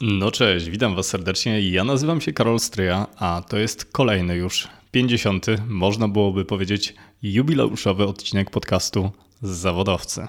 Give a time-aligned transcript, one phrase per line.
[0.00, 1.70] No cześć, witam Was serdecznie.
[1.70, 5.46] Ja nazywam się Karol Stryja, a to jest kolejny już 50.
[5.68, 9.10] można byłoby powiedzieć jubileuszowy odcinek podcastu
[9.42, 10.26] Zawodowcy.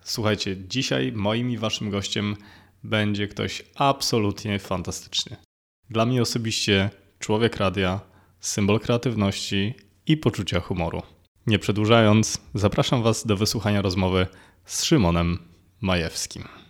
[0.00, 2.36] Słuchajcie, dzisiaj moim i Waszym gościem
[2.84, 5.36] będzie ktoś absolutnie fantastyczny.
[5.90, 8.00] Dla mnie osobiście człowiek radia,
[8.40, 9.74] symbol kreatywności
[10.06, 11.02] i poczucia humoru.
[11.46, 14.26] Nie przedłużając, zapraszam Was do wysłuchania rozmowy
[14.64, 15.38] z Szymonem
[15.80, 16.65] Majewskim.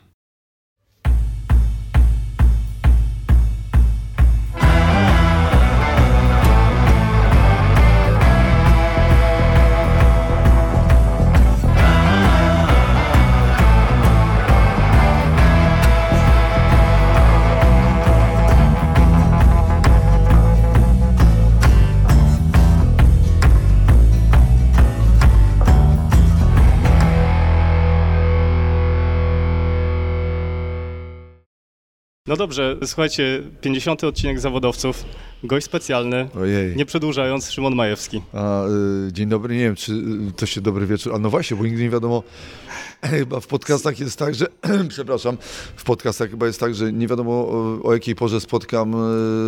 [32.26, 34.04] No dobrze, słuchajcie, 50.
[34.04, 35.04] odcinek zawodowców,
[35.44, 36.76] gość specjalny, Ojej.
[36.76, 38.22] nie przedłużając, Szymon Majewski.
[38.32, 38.66] A,
[39.08, 41.14] y, dzień dobry, nie wiem, czy y, to się dobry wieczór.
[41.14, 42.22] A no właśnie, bo nigdy nie wiadomo.
[43.02, 44.46] Chyba w podcastach jest tak, że.
[44.88, 45.36] przepraszam,
[45.76, 48.94] w podcastach chyba jest tak, że nie wiadomo o, o jakiej porze spotkam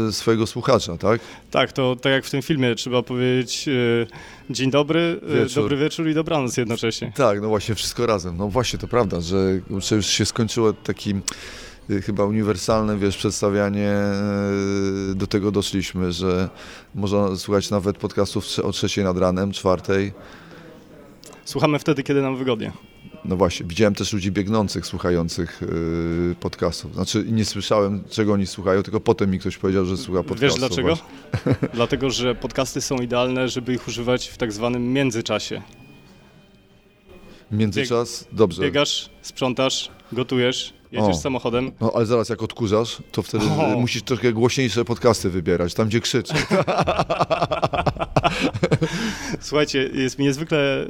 [0.09, 1.21] y, swojego słuchacza, tak?
[1.51, 4.07] Tak, to tak jak w tym filmie, trzeba powiedzieć y,
[4.51, 5.63] dzień dobry, y, Wieczór.
[5.63, 7.13] dobry wieczór i dobranoc jednocześnie.
[7.17, 8.37] Tak, no właśnie, wszystko razem.
[8.37, 11.15] No właśnie, to prawda, że, że już się skończyło taki.
[11.91, 13.93] Y, Chyba uniwersalne, wiesz, przedstawianie,
[15.11, 16.49] y, do tego doszliśmy, że
[16.95, 20.13] można słuchać nawet podcastów o trzeciej nad ranem, czwartej.
[21.45, 22.73] Słuchamy wtedy, kiedy nam wygodnie.
[23.25, 26.95] No właśnie, widziałem też ludzi biegnących, słuchających yy, podcastów.
[26.95, 30.61] Znaczy nie słyszałem, czego oni słuchają, tylko potem mi ktoś powiedział, że słucha podcastów.
[30.61, 30.99] Wiesz dlaczego?
[31.75, 35.63] Dlatego, że podcasty są idealne, żeby ich używać w tak zwanym międzyczasie.
[37.51, 38.63] Międzyczas, dobrze.
[38.63, 41.19] Biegasz, sprzątasz, gotujesz, jedziesz O.
[41.21, 41.73] samochodem.
[41.81, 43.81] No ale zaraz jak odkurzasz, to wtedy O.
[43.81, 46.35] musisz troszkę głośniejsze podcasty wybierać, tam gdzie krzyczy.
[49.41, 50.87] Słuchajcie, jest mi niezwykle e,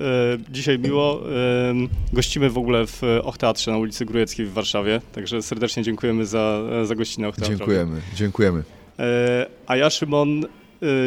[0.51, 1.21] dzisiaj miło.
[1.21, 1.75] E,
[2.13, 6.95] gościmy w ogóle w Och-Teatrze na ulicy Grujeckiej w Warszawie, także serdecznie dziękujemy za, za
[6.95, 7.59] gościnę Och-Teatrowi.
[7.59, 8.63] dziękujemy, dziękujemy.
[8.99, 10.45] E, a ja, Szymon,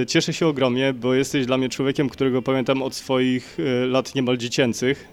[0.02, 4.16] e, cieszę się ogromnie, bo jesteś dla mnie człowiekiem, którego pamiętam od swoich e, lat
[4.16, 5.08] niemal dziecięcych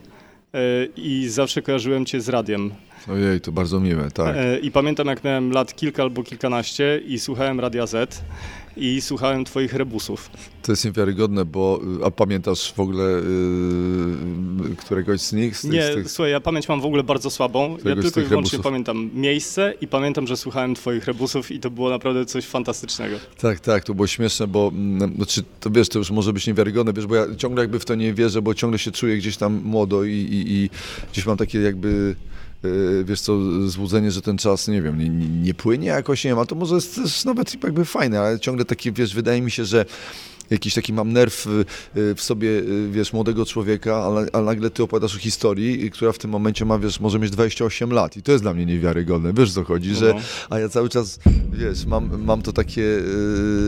[0.55, 0.59] e,
[0.97, 2.71] i zawsze kojarzyłem cię z radiem.
[3.09, 4.37] Ojej, to bardzo miłe, tak.
[4.37, 8.23] E, I pamiętam, jak miałem lat kilka albo kilkanaście i słuchałem Radia Z
[8.79, 10.31] i słuchałem twoich rebusów.
[10.63, 15.57] To jest niewiarygodne, bo, y, a pamiętasz w ogóle y, któregoś z nich?
[15.57, 16.11] Z tych, Nie, z tych...
[16.11, 17.77] słuchaj, ja pamięć mam w ogóle bardzo słabą.
[17.85, 18.61] Ja tylko i wyłącznie rebusów.
[18.61, 23.17] pamiętam miejsce i pamiętam, że słuchałem twoich rebusów i to było naprawdę coś fantastycznego.
[23.41, 26.93] Tak, tak, to było śmieszne, bo mm, znaczy, to wiesz, to już może być niewiarygodne,
[26.93, 29.61] wiesz, bo ja ciągle jakby w to nie wierzę, bo ciągle się czuję gdzieś tam
[29.65, 30.71] młodo i, i, i
[31.13, 32.38] gdzieś mam takie jakby, yy,
[33.05, 33.39] wiesz co,
[33.69, 36.55] złudzenie, że ten czas, nie wiem, nie, nie, nie płynie jakoś, nie wiem, a to
[36.55, 39.85] może jest też nawet jakby fajne, ale ciągle takie, wiesz, wydaje mi się, że
[40.51, 41.51] jakiś taki mam nerw y,
[42.01, 46.13] y, w sobie, y, wiesz, młodego człowieka, ale, ale nagle ty opowiadasz o historii, która
[46.13, 49.33] w tym momencie ma, wiesz, może mieć 28 lat i to jest dla mnie niewiarygodne,
[49.33, 50.21] wiesz co chodzi, że No.
[50.51, 51.19] a ja cały czas,
[51.53, 52.83] wiesz, mam, mam to takie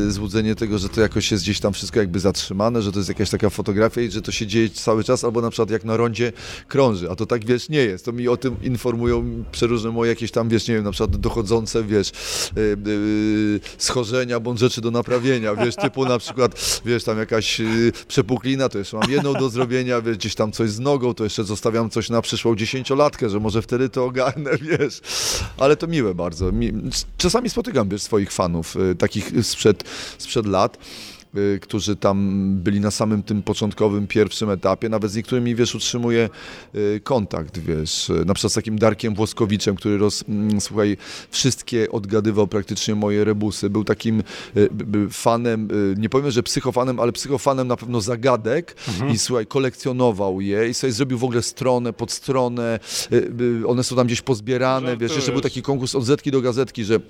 [0.07, 3.09] y, złudzenie tego, że to jakoś jest gdzieś tam wszystko jakby zatrzymane, że to jest
[3.09, 5.97] jakaś taka fotografia i że to się dzieje cały czas, albo na przykład jak na
[5.97, 6.33] rondzie
[6.69, 8.05] krąży, a to tak, wiesz, nie jest.
[8.05, 11.85] To mi o tym informują przeróżne moje jakieś tam, wiesz, nie wiem, na przykład dochodzące,
[11.85, 12.13] wiesz,
[12.57, 17.93] y, y, schorzenia bądź rzeczy do naprawienia, wiesz, typu na przykład, wiesz, tam jakaś y,
[18.09, 21.45] przepuklina, to jeszcze mam jedną do zrobienia, wiesz, gdzieś tam coś z nogą, to jeszcze
[21.45, 25.01] zostawiam coś na przyszłą dziesięciolatkę, że może wtedy to ogarnę, wiesz.
[25.57, 26.53] Ale to miłe bardzo.
[26.53, 26.73] Mi,
[27.19, 29.85] czasami spotykam, wiesz, swoich fanów, y, takich sprzed,
[30.19, 30.79] sprzed lat,
[31.61, 34.89] którzy tam byli na samym tym początkowym, pierwszym etapie.
[34.89, 36.29] Nawet z niektórymi, wiesz, utrzymuję
[36.75, 38.11] y, kontakt, wiesz.
[38.11, 40.97] y, Na przykład z takim Darkiem Włoskowiczem, który, roz, mm, słuchaj,
[41.31, 43.71] wszystkie odgadywał praktycznie moje rebusy.
[43.71, 44.23] Był takim
[44.57, 44.69] y,
[45.11, 48.77] fanem, y, nie powiem, że psychofanem, ale psychofanem na pewno zagadek
[49.13, 52.81] i słuchaj, kolekcjonował je i sobie zrobił w ogóle stronę, pod stronę.
[53.13, 53.17] y,
[53.63, 56.85] y, One są tam gdzieś pozbierane, wiesz, jeszcze był taki konkurs od zetki do gazetki,
[56.85, 57.01] że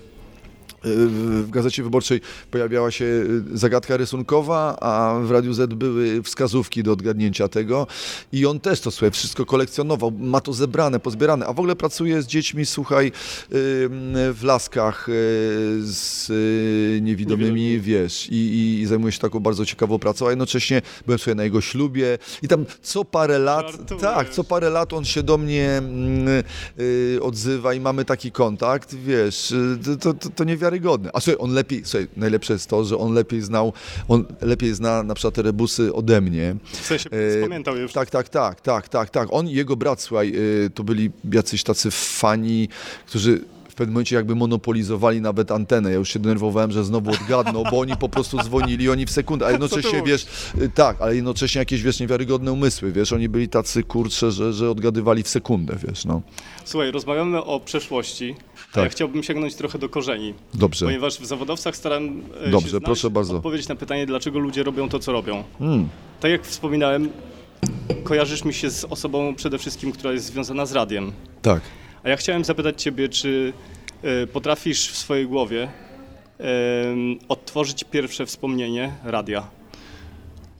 [0.82, 6.92] w Gazecie Wyborczej pojawiała się y, zagadka rysunkowa, a w Radiu Z były wskazówki do
[6.92, 7.86] odgadnięcia tego
[8.32, 12.22] i on też to słuchaj, wszystko kolekcjonował, ma to zebrane, pozbierane, a w ogóle pracuje
[12.22, 13.12] z dziećmi, słuchaj,
[13.50, 15.12] w laskach y,
[15.82, 21.18] z y, niewidomymi, wiesz, i, i, zajmuje się taką bardzo ciekawą pracą, a jednocześnie byłem
[21.18, 24.02] sobie na jego ślubie i tam co parę lat, Żartujesz.
[24.02, 26.44] tak, co parę lat on się do mnie mm,
[27.20, 29.54] odzywa i mamy taki kontakt, wiesz,
[30.00, 30.69] to, to, to niewiarygodne.
[31.12, 33.72] A słuchaj, on lepiej, słuchaj, najlepsze jest to, że on lepiej znał,
[34.08, 36.56] on lepiej zna na przykład te rebusy ode mnie.
[36.72, 37.92] W sensie E, pamiętał już.
[37.92, 39.28] Tak, tak, tak, tak, tak, tak.
[39.30, 40.32] On i jego brat, słuchaj,
[40.66, 42.68] y, to byli jacyś tacy fani,
[43.06, 43.40] którzy
[43.80, 45.90] pewnym momencie jakby monopolizowali nawet antenę.
[45.90, 49.46] Ja już się denerwowałem, że znowu odgadną, bo oni po prostu dzwonili, oni w sekundę,
[49.46, 50.26] a jednocześnie, wiesz,
[50.60, 54.70] y, tak, ale jednocześnie jakieś, wiesz, niewiarygodne umysły, wiesz, oni byli tacy, kurcze, że, że
[54.70, 56.22] odgadywali w sekundę, wiesz, no.
[56.64, 58.34] Słuchaj, rozmawiamy o przeszłości,
[58.72, 58.84] tak.
[58.84, 60.34] ja chciałbym sięgnąć trochę do korzeni.
[60.54, 60.86] Dobrze.
[60.86, 63.36] Ponieważ w zawodowcach staram e, Dobrze, się proszę bardzo.
[63.36, 65.44] odpowiedzieć na pytanie, dlaczego ludzie robią to, co robią.
[65.58, 65.88] Hmm.
[66.20, 67.08] Tak jak wspominałem,
[68.04, 71.12] kojarzysz mi się z osobą przede wszystkim, która jest związana z radiem.
[71.42, 71.60] Tak.
[72.04, 73.52] A ja chciałem zapytać Ciebie, czy
[74.04, 75.68] y, potrafisz w swojej głowie
[77.28, 79.59] odtworzyć pierwsze wspomnienie radia?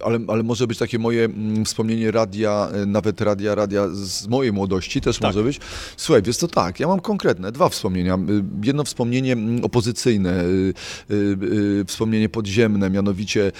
[0.04, 4.52] Ale, ale może być takie moje mm, wspomnienie radia, e, nawet radia, radia z mojej
[4.52, 5.28] młodości też tak.
[5.28, 5.60] może być.
[5.96, 8.14] Słuchaj, wiesz to tak, ja mam konkretne dwa wspomnienia.
[8.14, 10.74] Y, jedno wspomnienie mm, opozycyjne, y,
[11.10, 13.52] y, wspomnienie podziemne, mianowicie,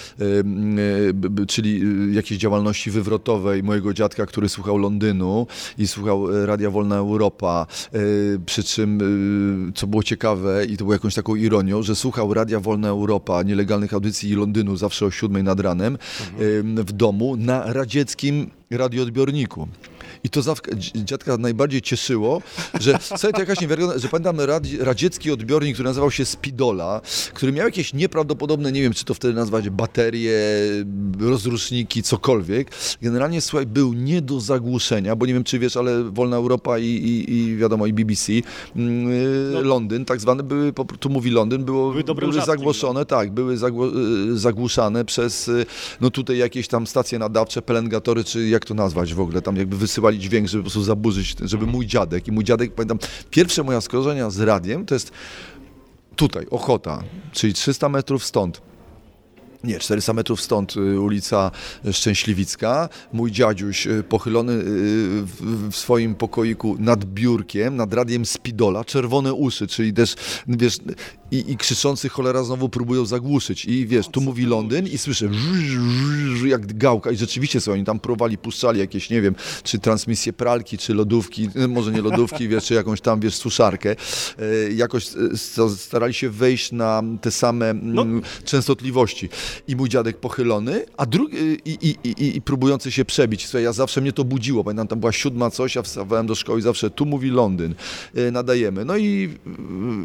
[1.49, 1.83] czyli
[2.13, 5.47] jakiejś działalności wywrotowej mojego dziadka, który słuchał Londynu
[5.79, 7.67] i słuchał e, Radia Wolna Europa,
[8.47, 9.01] przy czym,
[9.75, 13.95] co było ciekawe i to było jakąś taką ironią, że słuchał Radia Wolna Europa, nielegalnych
[13.95, 15.99] audycji Londynu zawsze o siódmej nad ranem,
[16.77, 19.69] w domu na radzieckim radioodbiorniku.
[20.25, 20.41] I to
[20.95, 22.43] dziadka najbardziej cieszyło,
[22.81, 22.99] że
[23.33, 24.37] to jakaś niewiarygodna, że pamiętam
[24.81, 27.01] radziecki odbiornik, który nazywał się Spidola,
[27.35, 30.41] który miał jakieś nieprawdopodobne, nie wiem czy to wtedy nazwać baterie,
[31.21, 32.71] rozruszniki, cokolwiek.
[33.03, 36.85] Generalnie słuchaj, był nie do zagłuszenia, bo nie wiem czy wiesz, ale Wolna Europa i,
[36.85, 38.33] i, i wiadomo i BBC,
[38.77, 39.61] mm, no.
[39.61, 45.05] Londyn tak zwany, były, tu mówi Londyn, było, były, były zagłoszone, tak, były y, zagłuszane
[45.05, 45.67] przez y,
[46.01, 49.77] no tutaj jakieś tam stacje nadawcze, pelengatory, czy jak to nazwać w ogóle, tam jakby
[50.01, 52.99] wysyłali dźwięk, żeby po prostu zaburzyć, żeby mój dziadek i mój dziadek, pamiętam,
[53.31, 55.13] pierwsze moje skojarzenia z radiem to jest
[56.17, 57.03] tutaj, Ochota,
[57.33, 58.63] czyli 300 metrów stąd
[59.65, 61.51] nie, 400 metrów stąd y, ulica
[61.93, 62.89] Szczęśliwicka.
[63.13, 64.63] Mój dziadziuś y, pochylony y,
[65.71, 70.15] w swoim pokoiku nad biurkiem, nad radiem Spidola, czerwone uszy, czyli też,
[70.49, 70.79] wiesz,
[71.31, 73.65] i, i krzyczący cholera znowu próbują zagłuszyć.
[73.65, 75.31] I wiesz, tu mówi Londyn i słyszę
[76.47, 80.79] jak gałka i rzeczywiście sobie oni tam próbowali, puszczali jakieś, nie wiem, czy transmisje pralki,
[80.79, 83.97] czy lodówki, może nie lodówki, wiesz, czy jakąś tam, wiesz, suszarkę.
[84.77, 85.09] Jakoś
[85.77, 88.03] starali się wejść na te same no.
[88.03, 89.29] Mm, częstotliwości
[89.69, 93.47] i mój dziadek pochylony, a drugi i, i, i, i, próbujący się przebić.
[93.47, 96.59] Słuchaj, ja zawsze mnie to budziło, pamiętam, tam była siódma coś, ja wstawałem do szkoły
[96.59, 97.75] i zawsze tu mówi Londyn,
[98.15, 98.85] e, nadajemy.
[98.85, 99.31] No i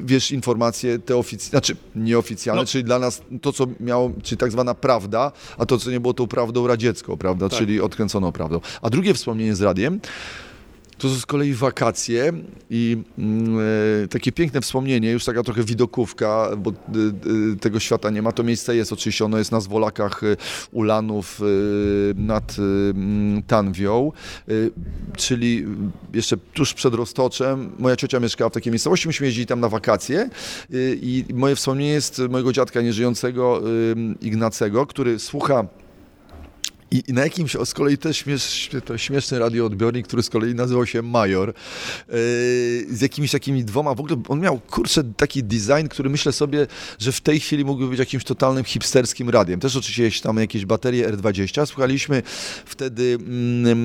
[0.05, 2.65] wiesz, informacje te oficjalne, znaczy nieoficjalne, no.
[2.65, 6.13] czyli dla nas to, co miało, czyli tak zwana prawda, a to, co nie było
[6.13, 7.59] tą prawdą radziecką, prawda, tak.
[7.59, 8.59] czyli odkręconą prawdą.
[8.81, 9.99] A drugie wspomnienie z radiem,
[10.97, 12.33] to są z kolei wakacje
[12.69, 12.97] i
[14.03, 18.31] e, takie piękne wspomnienie, już taka trochę widokówka, bo e, e, tego świata nie ma.
[18.31, 20.21] To miejsce jest oczywiście, ono jest na Zwolakach
[20.71, 21.41] Ulanów
[22.15, 24.11] nad mm, Tanwią,
[25.17, 25.65] czyli
[26.13, 27.71] jeszcze tuż przed Roztoczem.
[27.79, 30.29] Moja ciocia mieszkała w takiej miejscowości, myśmy jeździli tam na wakacje
[31.01, 33.61] i moje wspomnienie jest mojego dziadka nieżyjącego
[34.21, 35.65] Ignacego, który słucha
[36.95, 40.85] i, I, na jakimś z kolei też śmiesz, to śmieszny radioodbiornik, który z kolei nazywał
[40.85, 42.15] się Major, yy,
[42.89, 46.67] z jakimiś takimi dwoma, w ogóle on miał, kurczę, taki design, który myślę sobie,
[46.99, 49.59] że w tej chwili mógłby być jakimś totalnym hipsterskim radiem.
[49.59, 51.65] Też oczywiście tam jakieś baterie R20.
[51.65, 52.23] Słuchaliśmy
[52.65, 53.17] wtedy,
[53.63, 53.75] yy,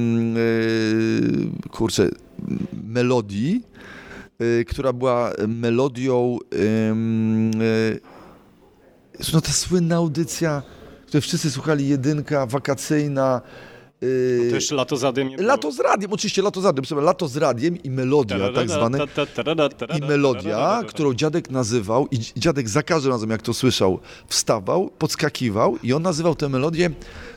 [1.71, 2.09] kurczę,
[2.85, 3.63] melodii,
[4.39, 8.01] yy, która była melodią, yy,
[9.33, 10.63] no ta słynna audycja
[11.11, 13.41] które wszyscy słuchali jedynka, wakacyjna.
[14.01, 15.31] Yy, to jeszcze lato z radiem.
[15.39, 18.99] Lato z radiem, oczywiście lato z radiem, sobie lato z radiem i melodia tak zwane.
[19.99, 25.77] I melodia, którą dziadek nazywał, i dziadek za każdym razem jak to słyszał, wstawał, podskakiwał
[25.83, 26.91] i on nazywał tę melodię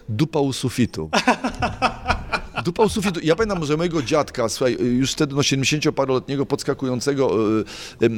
[0.10, 1.10] dupa u sufitu.
[2.64, 3.20] Dupał sufitu.
[3.24, 8.10] Ja pamiętam, że mojego dziadka, słuchaj, już wtedy no 70-paroletniego podskakującego e, e,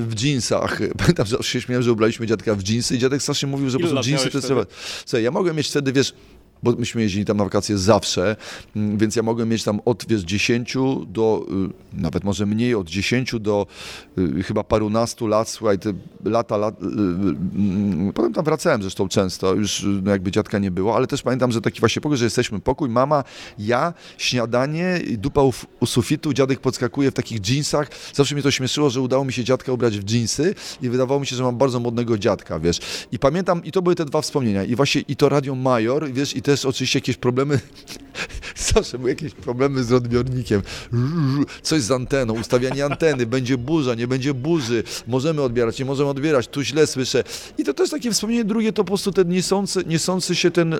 [0.00, 0.80] w jeansach.
[0.98, 3.88] Pamiętam, że się śmiałem, że ubraliśmy dziadka w jeansy i dziadek strasznie mówił, że po
[3.88, 4.66] prostu jeansy to trzeba...
[5.06, 6.14] Słuchaj, ja mogłem mieć wtedy, wiesz,
[6.62, 8.36] bo myśmy jeździli tam na wakacje zawsze,
[8.76, 11.46] mm, więc ja mogłem mieć tam od wiesz, 10 do,
[11.96, 13.66] y, nawet może mniej, od 10 do
[14.18, 15.92] y, chyba parunastu lat, słuchaj, te
[16.24, 20.96] lata, lat, y, mm, potem tam wracałem zresztą często, już no jakby dziadka nie było,
[20.96, 23.24] ale też pamiętam, że taki właśnie pokój, że jesteśmy pokój, mama,
[23.58, 28.90] ja, śniadanie, dupa u, u sufitu, dziadek podskakuje w takich jeansach, zawsze mnie to śmieszyło,
[28.90, 31.80] że udało mi się dziadka ubrać w jeansy i wydawało mi się, że mam bardzo
[31.80, 32.80] modnego dziadka, wiesz,
[33.12, 36.36] i pamiętam, i to były te dwa wspomnienia, i właśnie i to Radio Major, wiesz,
[36.36, 37.60] i też oczywiście jakieś problemy
[38.74, 40.62] zawsze były jakieś problemy z odbiornikiem.
[41.62, 46.48] Coś z anteną, ustawianie anteny, będzie burza, nie będzie burzy, możemy odbierać, nie możemy odbierać,
[46.48, 47.24] tu źle słyszę.
[47.58, 50.78] I to też takie wspomnienie drugie, to po prostu ten niesący, niesący się ten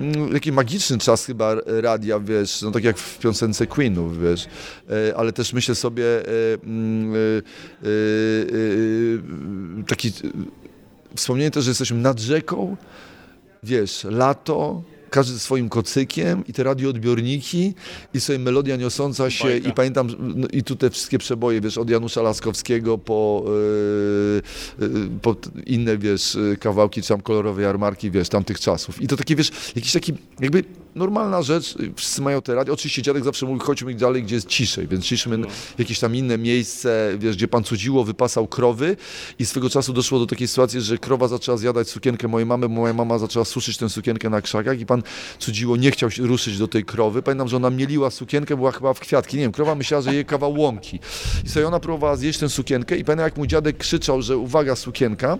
[0.00, 4.46] mm, taki magiczny czas chyba radia, wiesz, no tak jak w piosence Queenów, wiesz,
[4.90, 6.24] e, ale też myślę sobie e,
[6.64, 7.86] mm, e,
[9.86, 10.12] taki
[11.16, 12.76] wspomnienie też, że jesteśmy nad rzeką,
[13.62, 17.74] wiesz, lato, każdy ze swoim kocykiem i te radioodbiorniki
[18.14, 19.68] i sobie melodia niosąca się Bajka.
[19.68, 23.44] i pamiętam no, i tu te wszystkie przeboje, wiesz, od Janusza Laskowskiego po,
[24.80, 25.36] yy, yy, po
[25.66, 29.02] inne, wiesz, kawałki, czy tam kolorowe jarmarki, wiesz, tamtych czasów.
[29.02, 30.64] I to takie, wiesz, jakiś taki jakby
[30.96, 32.74] normalna rzecz, wszyscy mają te radio.
[32.74, 35.46] Oczywiście dziadek zawsze mówi, chodźmy dalej, gdzie jest ciszej, więc szliśmy no.
[35.78, 38.96] jakieś tam inne miejsce, wiesz, gdzie pan cudziło, wypasał krowy
[39.38, 42.74] i swego czasu doszło do takiej sytuacji, że krowa zaczęła zjadać sukienkę mojej mamy, bo
[42.74, 45.02] moja mama zaczęła suszyć tę sukienkę na krzakach i pan
[45.38, 47.22] cudziło nie chciał się ruszyć do tej krowy.
[47.22, 50.24] Pamiętam, że ona mieliła sukienkę, była chyba w kwiatki, nie wiem, krowa myślała, że jej
[50.24, 51.00] kawał łąki.
[51.44, 54.76] I sobie ona próbowała zjeść tę sukienkę i pamiętam, jak mój dziadek krzyczał, że uwaga,
[54.76, 55.38] sukienka,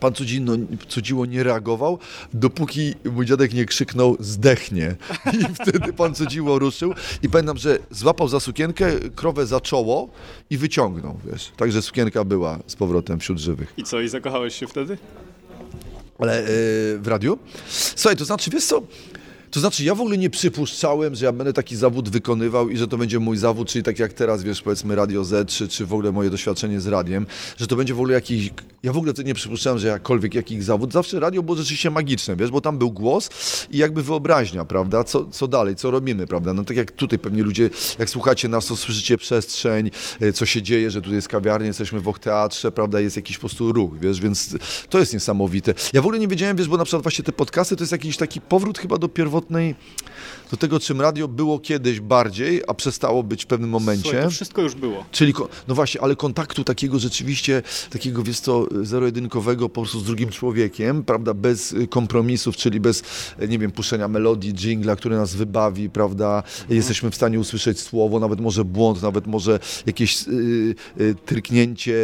[0.00, 0.52] Pan Cudzino,
[0.88, 1.98] Cudziło nie reagował,
[2.34, 4.96] dopóki mój dziadek nie krzyknął zdechnie.
[5.32, 10.08] I wtedy pan Cudziło ruszył i pamiętam, że złapał za sukienkę, krowę za czoło
[10.50, 11.52] i wyciągnął, wiesz.
[11.56, 13.72] Także sukienka była z powrotem wśród żywych.
[13.76, 14.98] I co, i zakochałeś się wtedy?
[16.18, 16.46] Ale yy,
[16.98, 17.38] w radiu?
[17.68, 18.82] Słuchaj, to znaczy, wiesz co,
[19.52, 22.88] to znaczy, ja w ogóle nie przypuszczałem, że ja będę taki zawód wykonywał i że
[22.88, 25.92] to będzie mój zawód, czyli tak jak teraz, wiesz, powiedzmy Radio Z, czy, czy w
[25.92, 28.50] ogóle moje doświadczenie z radiem, że to będzie w ogóle jakiś...
[28.82, 30.92] Ja w ogóle nie przypuszczałem, że jakkolwiek jakiś zawód.
[30.92, 33.30] Zawsze radio było rzeczywiście magiczne, wiesz, bo tam był głos
[33.70, 35.04] i jakby wyobraźnia, prawda?
[35.04, 36.54] Co, co dalej, co robimy, prawda?
[36.54, 39.90] No tak jak tutaj pewnie ludzie, jak słuchacie nas, to słyszycie przestrzeń,
[40.20, 43.00] e, co się dzieje, że tutaj jest kawiarnia, jesteśmy w teatrze, prawda?
[43.00, 44.56] Jest jakiś po prostu ruch, wiesz, więc
[44.88, 45.74] to jest niesamowite.
[45.92, 48.16] Ja w ogóle nie wiedziałem, wiesz, bo na przykład właśnie te podcasty to jest jakiś
[48.16, 49.41] taki powrót chyba do pierwotnego
[50.52, 54.02] do tego, czym radio było kiedyś bardziej, a przestało być w pewnym momencie.
[54.02, 55.04] Słuchaj, to wszystko już było.
[55.12, 55.34] Czyli,
[55.68, 61.04] no właśnie, ale kontaktu takiego rzeczywiście, takiego, wiesz co, zero-jedynkowego po prostu z drugim człowiekiem,
[61.04, 63.02] prawda, bez kompromisów, czyli bez,
[63.48, 66.76] nie wiem, puszczenia melodii, jingla, który nas wybawi, prawda, mhm.
[66.76, 71.94] jesteśmy w stanie usłyszeć słowo, nawet może błąd, nawet może jakieś y, y, tryknięcie,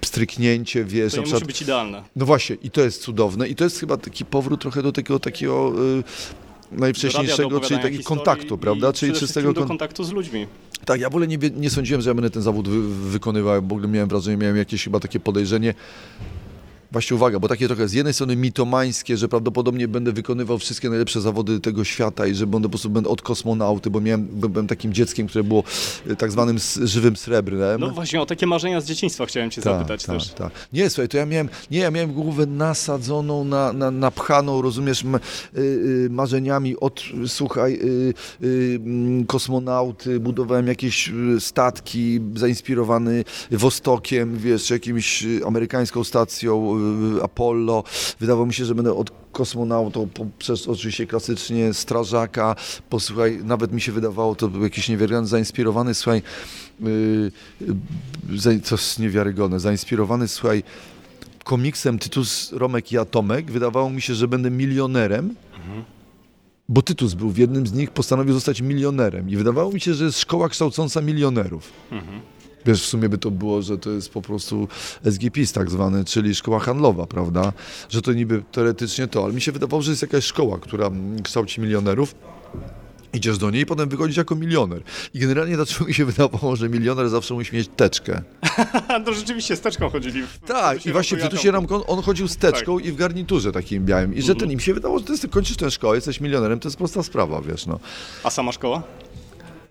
[0.00, 1.12] pstryknięcie, wiesz.
[1.12, 2.02] To nie przykład, musi być idealne.
[2.16, 5.20] No właśnie, i to jest cudowne i to jest chyba taki powrót trochę do takiego
[5.20, 6.36] takiego y,
[6.72, 8.92] najwcześniejszego, czyli takiego kontaktu, prawda?
[8.92, 10.46] Czyli czystego kontaktu z ludźmi.
[10.84, 13.62] Tak, ja w ogóle nie, nie sądziłem, że ja będę ten zawód wy, wykonywał.
[13.62, 15.74] W ogóle miałem wrażenie, miałem jakieś chyba takie podejrzenie,
[16.92, 21.20] Właśnie uwaga, bo takie trochę z jednej strony mitomańskie, że prawdopodobnie będę wykonywał wszystkie najlepsze
[21.20, 24.92] zawody tego świata i że będę po prostu będę od kosmonauty, bo miałem, byłem takim
[24.92, 25.64] dzieckiem, które było
[26.10, 27.80] e, tak zwanym żywym srebrem.
[27.80, 30.28] No właśnie, o takie marzenia z dzieciństwa chciałem cię ta, zapytać ta, też.
[30.28, 30.52] Tak.
[30.72, 35.60] Nie, słuchaj, to ja miałem, nie, ja miałem głowę nasadzoną, na, na, napchaną, rozumiesz, y,
[35.60, 37.80] y, marzeniami od, słuchaj,
[39.26, 46.75] kosmonauty, budowałem jakieś statki, zainspirowany Wostokiem, wiesz, jakimś amerykańską stacją
[47.22, 47.84] Apollo.
[48.20, 52.56] Wydawało mi się, że będę od kosmonautą, przez oczywiście klasycznie strażaka,
[52.90, 56.22] posłuchaj, nawet mi się wydawało, to był jakiś niewiarygodny, zainspirowany, słuchaj,
[56.80, 60.62] yy, to niewiarygodne, zainspirowany, słuchaj,
[61.44, 65.84] komiksem Tytus, Romek i Atomek, wydawało mi się, że będę milionerem, mhm.
[66.68, 70.04] bo Tytus był w jednym z nich, postanowił zostać milionerem i wydawało mi się, że
[70.04, 71.72] jest szkoła kształcąca milionerów.
[71.90, 72.20] Mhm.
[72.66, 74.68] Wiesz, w sumie by to było, że to jest po prostu
[75.10, 77.52] SGPiS tak zwany, czyli szkoła handlowa, prawda?
[77.88, 80.90] Że to niby teoretycznie to, ale mi się wydawało, że jest jakaś szkoła, która
[81.22, 82.14] kształci milionerów.
[83.12, 84.82] Idziesz do niej i potem wychodzisz jako milioner.
[85.14, 88.22] I generalnie dlaczego mi się wydawało, że milioner zawsze musi mieć teczkę.
[89.04, 90.22] to rzeczywiście z teczką chodzili.
[90.22, 92.86] W, tak, i właśnie w Tytusie Ramkon on chodził z teczką tak.
[92.86, 94.14] i w garniturze takim białym.
[94.14, 96.78] I że ten, im się wydawało, że jest, kończysz tę szkołę, jesteś milionerem, to jest
[96.78, 97.80] prosta sprawa, wiesz, no.
[98.24, 98.82] A sama szkoła?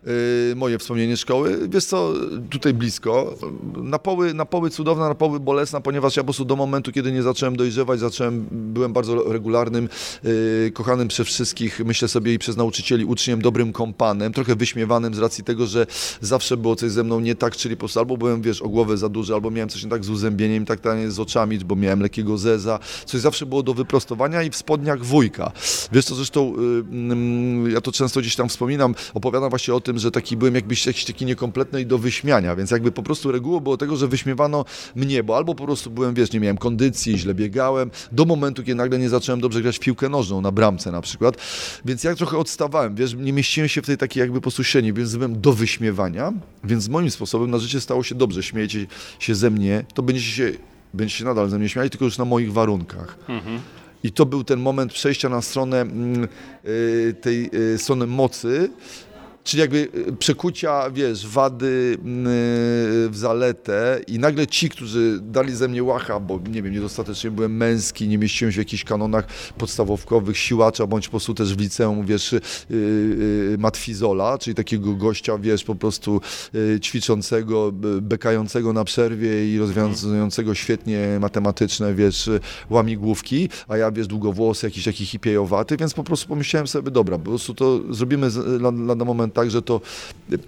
[0.07, 1.59] Y, moje wspomnienie szkoły.
[1.69, 2.13] Wiesz co,
[2.50, 3.35] tutaj blisko.
[3.83, 7.12] Na poły, na poły cudowna, na poły bolesna, ponieważ ja po prostu do momentu, kiedy
[7.12, 9.89] nie zacząłem dojrzewać, zacząłem, byłem bardzo regularnym,
[10.24, 15.19] yy, kochanym przez wszystkich, myślę sobie i przez nauczycieli, uczniem, dobrym kompanem, trochę wyśmiewanym z
[15.19, 15.88] racji tego, że
[16.21, 18.97] zawsze było coś ze mną nie tak, czyli po prostu albo byłem, wiesz, o głowę
[18.97, 22.38] za duży, albo miałem coś nie tak z uzębieniem, tak z oczami, bo miałem lekkiego
[22.38, 25.51] zeza, coś zawsze było do wyprostowania i w spodniach wujka.
[25.91, 26.53] Wiesz co, zresztą
[27.63, 30.55] yy, ja to często gdzieś tam wspominam, opowiadam właśnie o tym, tym, że taki byłem
[30.55, 34.07] jakbyś jakiś taki niekompletny i do wyśmiania, więc jakby po prostu regułą było tego, że
[34.07, 38.63] wyśmiewano mnie, bo albo po prostu byłem, wiesz, nie miałem kondycji, źle biegałem, do momentu,
[38.63, 41.37] kiedy nagle nie zacząłem dobrze grać w piłkę nożną na bramce na przykład,
[41.85, 45.15] więc ja trochę odstawałem, wiesz, nie mieściłem się w tej takiej jakby po prostu więc
[45.15, 46.33] byłem do wyśmiewania,
[46.63, 48.87] więc moim sposobem na życie stało się dobrze, śmiejecie
[49.19, 50.51] się ze mnie, to będziecie się,
[50.93, 53.17] będziecie się nadal ze mnie śmiali, tylko już na moich warunkach.
[53.27, 53.59] Mhm.
[54.03, 56.27] I to był ten moment przejścia na stronę mm,
[56.65, 58.69] y, tej y, strony mocy,
[59.45, 62.25] Czyli jakby y, przekucia, wiesz, wady mm,
[63.11, 67.57] w zaletę i nagle ci, którzy dali ze mnie łacha, bo nie wiem, niedostatecznie byłem
[67.57, 72.05] męski, nie mieściłem się w jakichś kanonach podstawówkowych siłacza, bądź po prostu też w liceum,
[72.05, 72.41] wiesz, yy,
[73.59, 76.21] matfizola, czyli takiego gościa, wiesz, po prostu
[76.81, 77.71] ćwiczącego,
[78.01, 82.29] bekającego na przerwie i rozwiązującego świetnie matematyczne, wiesz,
[82.69, 87.25] łamigłówki, a ja, wiesz, długowłosy, jakiś taki hipiejowaty, więc po prostu pomyślałem sobie, dobra, po
[87.25, 88.29] prostu to zrobimy
[88.95, 89.81] na moment tak, że to
[90.29, 90.39] yy,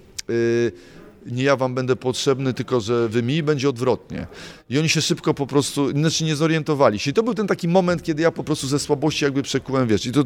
[1.32, 4.28] nie ja wam będę potrzebny, tylko że wy mi będzie odwrotnie.
[4.70, 7.12] I oni się szybko po prostu, znaczy nie zorientowali się.
[7.12, 10.06] I to był ten taki moment, kiedy ja po prostu ze słabości jakby przekułem, wiesz,
[10.06, 10.24] i to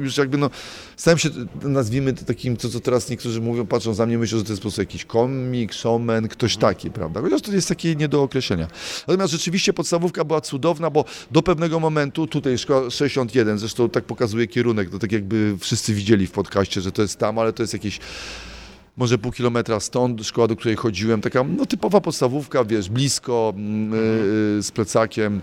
[0.00, 0.50] już jakby no,
[0.96, 1.28] stałem się,
[1.62, 4.60] nazwijmy to takim, to co teraz niektórzy mówią, patrzą za mnie, myślą, że to jest
[4.60, 7.20] po prostu jakiś komik, showman, ktoś taki, prawda?
[7.20, 8.68] Chociaż to jest takie nie do określenia.
[9.08, 14.46] Natomiast rzeczywiście podstawówka była cudowna, bo do pewnego momentu, tutaj szkoła 61, zresztą tak pokazuje
[14.46, 17.72] kierunek, to tak jakby wszyscy widzieli w podcaście, że to jest tam, ale to jest
[17.72, 18.00] jakieś
[18.96, 23.84] może pół kilometra stąd, szkoła, do której chodziłem, taka no, typowa podstawówka, wiesz, blisko, mm,
[23.84, 24.02] mhm.
[24.58, 25.40] y, z plecakiem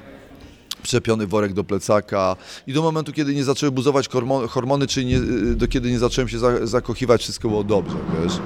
[0.83, 2.35] przepiony worek do plecaka
[2.67, 4.09] i do momentu, kiedy nie zaczęły buzować
[4.49, 8.39] hormony, czyli nie, y, do kiedy nie zacząłem się zakochiwać, wszystko było dobrze, wiesz.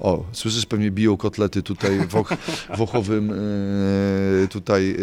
[0.00, 2.32] O, słyszysz, pewnie biją kotlety tutaj w, och,
[2.76, 3.28] w ochowym
[4.40, 4.96] yy, tutaj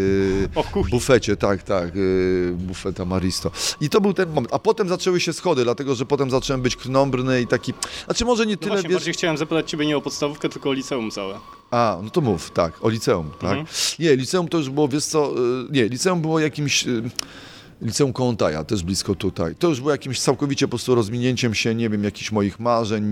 [0.76, 3.52] yy, bufecie, tak, tak, yy, bufeta Maristo.
[3.82, 4.54] I to był ten moment.
[4.54, 7.74] A potem zaczęły się schody, dlatego, że potem zacząłem być krnąbrny i taki,
[8.06, 8.98] znaczy może nie no tyle, właśnie, wiesz...
[8.98, 11.40] bardziej chciałem zapytać Ciebie nie o podstawówkę, tylko o liceum całe.
[11.72, 13.58] A, no to mów, tak, o liceum, tak.
[13.58, 13.66] Mhm.
[14.00, 15.34] Nie, liceum to już było, wiesz co,
[15.72, 16.86] nie, liceum było jakimś
[17.82, 19.56] Liceum Kołątaja, też blisko tutaj.
[19.56, 23.04] To już było jakimś całkowicie po prostu rozwinięciem się, nie wiem, jakichś moich marzeń,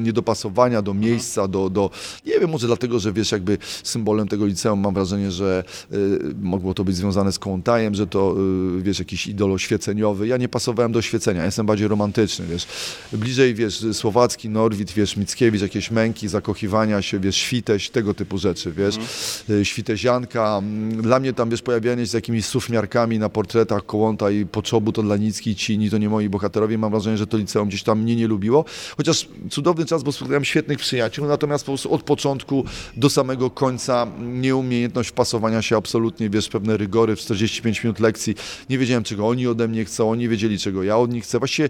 [0.00, 1.90] niedopasowania do miejsca, do, do,
[2.26, 6.74] nie wiem, może dlatego, że wiesz, jakby symbolem tego liceum mam wrażenie, że y, mogło
[6.74, 8.34] to być związane z Kołątajem, że to,
[8.78, 10.26] y, wiesz, jakiś idol oświeceniowy.
[10.26, 12.66] Ja nie pasowałem do oświecenia, ja jestem bardziej romantyczny, wiesz.
[13.12, 18.72] Bliżej, wiesz, Słowacki, Norwid, wiesz, Mickiewicz, jakieś męki, zakochiwania się, wiesz, świteś, tego typu rzeczy,
[18.72, 18.96] wiesz.
[18.96, 19.64] Mhm.
[19.64, 20.62] Świtezianka.
[21.02, 24.92] Dla mnie tam, wiesz, pojawianie się z jakimiś sufmiarkami na portretach portretach Kołąta i Poczobu
[24.92, 26.78] to dla Nicki, Cini to nie moi bohaterowie.
[26.78, 28.64] Mam wrażenie, że to liceum gdzieś tam mnie nie lubiło.
[28.96, 32.64] Chociaż cudowny czas, bo spotkałem świetnych przyjaciół, natomiast po prostu od początku
[32.96, 38.34] do samego końca nieumiejętność wpasowania się absolutnie, wiesz, pewne rygory w 45 minut lekcji.
[38.70, 41.38] Nie wiedziałem, czego oni ode mnie chcą, oni wiedzieli, czego ja od nich chcę.
[41.38, 41.68] Właściwie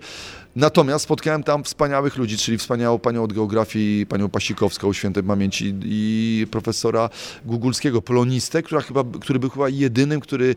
[0.57, 6.47] Natomiast spotkałem tam wspaniałych ludzi, czyli wspaniałą panią od geografii, panią Pasikowską świętej pamięci i
[6.51, 7.11] profesora
[7.45, 10.55] Gugulskiego, polonistę, która chyba, który był chyba jedynym, który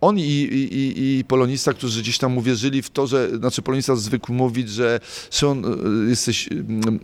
[0.00, 4.32] on i, i, i, polonista, którzy gdzieś tam uwierzyli w to, że, znaczy polonista zwykł
[4.32, 6.48] mówić, że Szymon, e, jesteś...
[6.52, 7.00] Mm,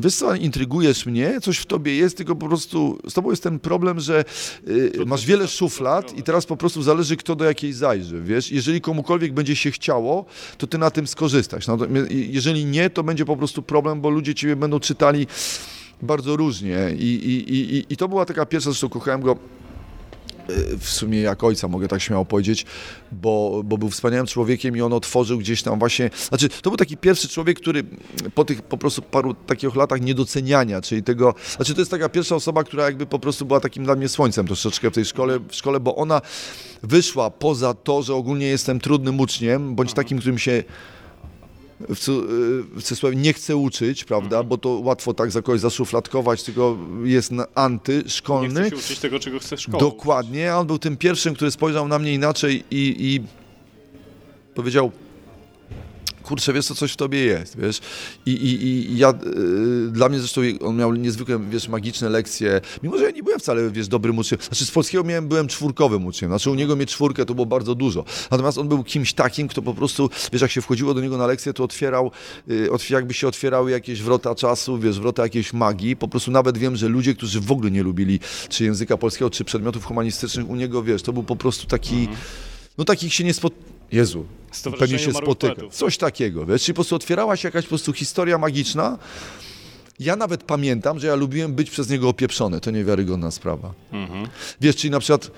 [0.00, 3.58] wiesz co, intrygujesz mnie, coś w tobie jest, tylko po prostu z tobą jest ten
[3.58, 4.24] problem, że
[4.68, 8.50] y, masz wiele szuflad i teraz po prostu zależy, kto do jakiej zajrzy, wiesz.
[8.50, 10.24] Jeżeli komukolwiek będzie się chciało,
[10.58, 11.66] to ty na tym skorzystasz.
[11.66, 11.78] No,
[12.10, 15.26] jeżeli nie, to będzie po prostu problem, bo ludzie ciebie będą czytali
[16.02, 19.36] bardzo różnie i, i, i, i to była taka pierwsza, zresztą kochałem go
[20.80, 22.66] w sumie jak ojca, mogę tak śmiało powiedzieć,
[23.12, 26.96] bo, bo był wspaniałym człowiekiem i on otworzył gdzieś tam właśnie, znaczy to był taki
[26.96, 27.84] pierwszy człowiek, który
[28.34, 32.36] po tych po prostu paru takich latach niedoceniania, czyli tego, znaczy to jest taka pierwsza
[32.36, 35.54] osoba, która jakby po prostu była takim dla mnie słońcem troszeczkę w tej szkole, w
[35.54, 36.20] szkole bo ona
[36.82, 40.64] wyszła poza to, że ogólnie jestem trudnym uczniem, bądź takim, którym się
[41.88, 41.98] w,
[42.76, 44.48] w cudzysłowie nie chce uczyć, prawda, mhm.
[44.48, 48.60] bo to łatwo tak za kogoś zaszufladkować, tylko jest antyszkolny.
[48.60, 49.80] Nie chce się uczyć tego, czego chce szkoła.
[49.80, 53.20] Dokładnie, on był tym pierwszym, który spojrzał na mnie inaczej i, i
[54.54, 54.92] powiedział,
[56.22, 57.80] kurczę, wiesz co, coś w tobie jest, wiesz.
[58.26, 62.98] I, i, i ja, y, dla mnie zresztą on miał niezwykle, wiesz, magiczne lekcje, mimo
[62.98, 64.40] że ja nie byłem wcale, wiesz, dobrym uczniem.
[64.40, 67.74] Znaczy z polskiego miałem, byłem czwórkowym uczniem, znaczy u niego mieć czwórkę to było bardzo
[67.74, 68.04] dużo.
[68.30, 71.26] Natomiast on był kimś takim, kto po prostu, wiesz, jak się wchodziło do niego na
[71.26, 72.10] lekcję, to otwierał,
[72.50, 75.96] y, jakby się otwierały jakieś wrota czasu, wiesz, wrota jakiejś magii.
[75.96, 79.44] Po prostu nawet wiem, że ludzie, którzy w ogóle nie lubili czy języka polskiego, czy
[79.44, 82.16] przedmiotów humanistycznych u niego, wiesz, to był po prostu taki, mhm.
[82.78, 84.24] no takich się nie spotkał Jezu,
[84.78, 85.62] pewnie się spotyka.
[85.70, 88.98] Coś takiego, wiesz, czyli po prostu otwierała się jakaś po prostu historia magiczna.
[90.00, 92.60] Ja nawet pamiętam, że ja lubiłem być przez niego opieprzony.
[92.60, 93.72] To niewiarygodna sprawa.
[93.92, 94.26] Mhm.
[94.60, 95.30] Wiesz, czyli na przykład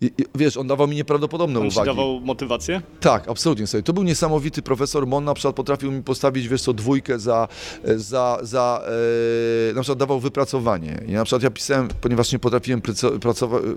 [0.00, 1.90] i, wiesz, on dawał mi nieprawdopodobne on uwagi.
[1.90, 2.82] On dawał motywację?
[3.00, 3.82] Tak, absolutnie sobie.
[3.82, 5.06] To był niesamowity profesor.
[5.06, 7.48] Mon na przykład potrafił mi postawić, wiesz co, dwójkę za,
[7.96, 8.82] za, za
[9.70, 11.04] e, na przykład dawał wypracowanie.
[11.08, 12.82] I na przykład ja pisałem, ponieważ nie potrafiłem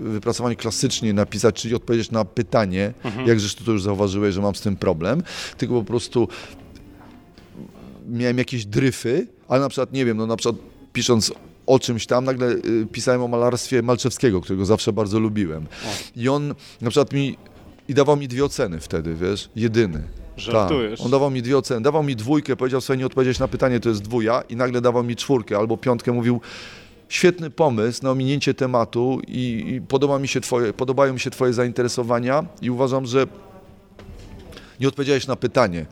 [0.00, 3.28] wypracowanie klasycznie napisać, czyli odpowiedzieć na pytanie, mhm.
[3.28, 5.22] jak zresztą to już zauważyłeś, że mam z tym problem,
[5.56, 6.28] tylko po prostu
[8.08, 11.32] miałem jakieś dryfy, ale na przykład, nie wiem, no na przykład pisząc
[11.70, 15.66] o czymś tam, nagle y, pisałem o malarstwie Malczewskiego, którego zawsze bardzo lubiłem.
[16.16, 17.36] I on na przykład mi
[17.88, 20.02] i dawał mi dwie oceny wtedy, wiesz, jedyny.
[20.36, 20.98] Żartujesz.
[20.98, 21.06] Tak.
[21.06, 23.88] On dawał mi dwie oceny, dawał mi dwójkę, powiedział sobie nie odpowiedzieć na pytanie, to
[23.88, 26.40] jest dwuja i nagle dawał mi czwórkę albo piątkę, mówił
[27.08, 31.52] świetny pomysł na ominięcie tematu i, i podoba mi się twoje, podobają mi się twoje
[31.52, 33.26] zainteresowania i uważam, że
[34.80, 35.86] nie odpowiedziałeś na pytanie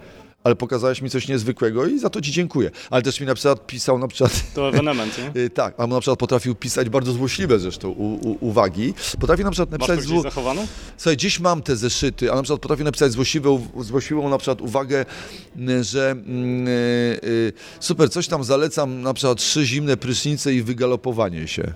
[0.48, 2.70] ale pokazałeś mi coś niezwykłego i za to ci dziękuję.
[2.90, 4.54] Ale też mi na przykład pisał na przykład...
[4.54, 5.32] To ewenement, nie?
[5.42, 8.94] Y, tak, albo na przykład potrafił pisać bardzo złośliwe zresztą u, u, uwagi.
[9.20, 9.96] Potrafi na przykład napisać...
[9.96, 10.66] Masz to gdzieś zachowane?
[10.96, 15.06] Słuchaj, gdzieś mam te zeszyty, a na przykład potrafię napisać złośliwą, złośliwą na przykład uwagę,
[15.56, 21.48] y, że yy, yy, super, coś tam zalecam, na przykład trzy zimne prysznice i wygalopowanie
[21.48, 21.72] się.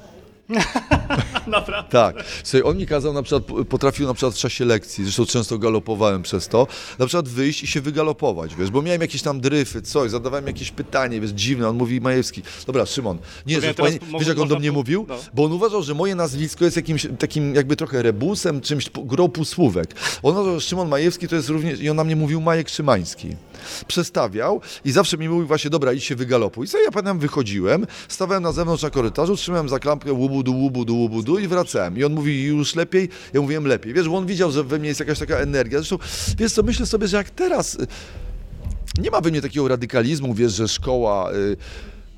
[1.47, 1.91] Naprawdę?
[1.91, 2.17] Tak.
[2.45, 6.23] Słuchaj, on mi kazał na przykład, potrafił na przykład w czasie lekcji, zresztą często galopowałem
[6.23, 6.67] przez to,
[6.99, 10.71] na przykład wyjść i się wygalopować, wiesz, bo miałem jakieś tam dryfy, coś, zadawałem jakieś
[10.71, 12.43] pytanie, wiesz, dziwne, on mówi Majewski.
[12.67, 13.75] Dobra, Szymon, nie, że,
[14.11, 15.07] mo- wiesz jak on do mnie mówił?
[15.09, 15.17] no.
[15.35, 19.95] Bo on uważał, że moje nazwisko jest jakimś takim jakby trochę rebusem, czymś grą półsłówek.
[20.23, 23.29] On uważał, że Szymon Majewski to jest również, i on na mnie mówił Majek Szymański.
[23.87, 26.69] Przestawiał i zawsze mi mówił właśnie, dobra, idź się wygalopuj.
[26.69, 31.32] Co ja pamiętam, wychodziłem, stawałem na zewnątrz na korytarzu, trzymałem za klamkę łubudu, łubudu, łubudu
[31.39, 31.99] i wracałem.
[31.99, 33.09] I on mówi, już lepiej?
[33.33, 33.95] Ja mówiłem lepiej.
[33.95, 35.79] Wiesz, bo on widział, że we mnie jest jakaś taka energia.
[35.79, 35.99] Zresztą,
[36.39, 37.75] wiesz co, myślę sobie, że jak teraz...
[37.75, 37.87] y,
[38.99, 41.57] Nie ma we mnie takiego radykalizmu, wiesz, że szkoła y,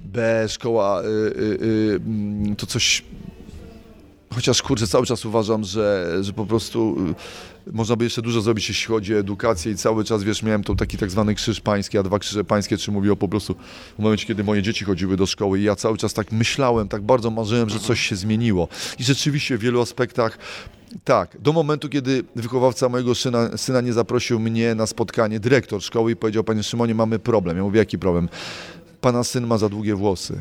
[0.01, 3.03] B, szkoła y, y, y, mm, to coś
[4.35, 6.97] Chociaż kurczę, cały czas uważam, że, że po prostu
[7.69, 10.65] y, można by jeszcze dużo zrobić, jeśli chodzi o edukację i cały czas, wiesz, miałem
[10.65, 13.55] to taki tak zwany krzyż pański, a dwa krzyże pańskie, czy mówiło po prostu
[13.99, 17.03] w momencie, kiedy moje dzieci chodziły do szkoły i ja cały czas tak myślałem, tak
[17.03, 18.69] bardzo marzyłem, że coś się zmieniło.
[18.99, 20.39] I rzeczywiście w wielu aspektach
[21.05, 26.13] tak, do momentu, kiedy wychowawca mojego syna, syna nie zaprosił mnie na spotkanie, dyrektor szkoły
[26.13, 27.57] i powiedział, panie Szymonie, mamy problem.
[27.57, 28.29] Ja mówię, jaki problem?
[29.01, 30.41] Pana syn ma za długie włosy.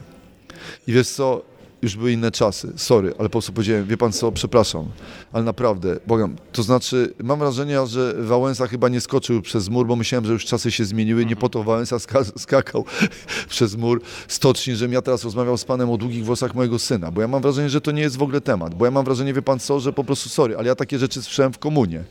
[0.88, 1.53] I wiesz co,
[1.84, 4.86] już były inne czasy, sorry, ale po prostu powiedziałem, wie pan co, przepraszam,
[5.32, 9.96] ale naprawdę, błagam, to znaczy, mam wrażenie, że Wałęsa chyba nie skoczył przez mur, bo
[9.96, 12.86] myślałem, że już czasy się zmieniły, nie po to Wałęsa ska skakał
[13.50, 17.22] przez mur stoczni, żebym ja teraz rozmawiał z panem o długich włosach mojego syna, bo
[17.22, 19.42] ja mam wrażenie, że to nie jest w ogóle temat, bo ja mam wrażenie, wie
[19.42, 22.04] pan co, że po prostu, sorry, ale ja takie rzeczy słyszałem w komunie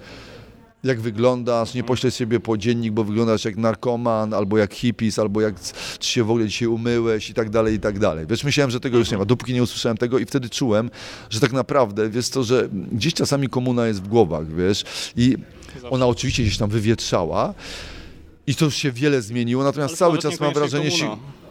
[0.84, 5.40] jak wyglądasz, nie poślesz siebie po dziennik, bo wyglądasz jak narkoman, albo jak hippies, albo
[5.40, 5.54] jak
[5.98, 8.26] czy się w ogóle dzisiaj umyłeś i tak dalej, i tak dalej.
[8.26, 10.90] Wiesz, myślałem, że tego już nie ma, dopóki nie usłyszałem tego i wtedy czułem,
[11.30, 14.84] że tak naprawdę, wiesz to, że gdzieś czasami komuna jest w głowach, wiesz,
[15.16, 15.36] i
[15.90, 17.54] ona oczywiście gdzieś tam wywietrzała,
[18.46, 21.41] i to już się wiele zmieniło, natomiast Ale cały czas mam wrażenie, komuna.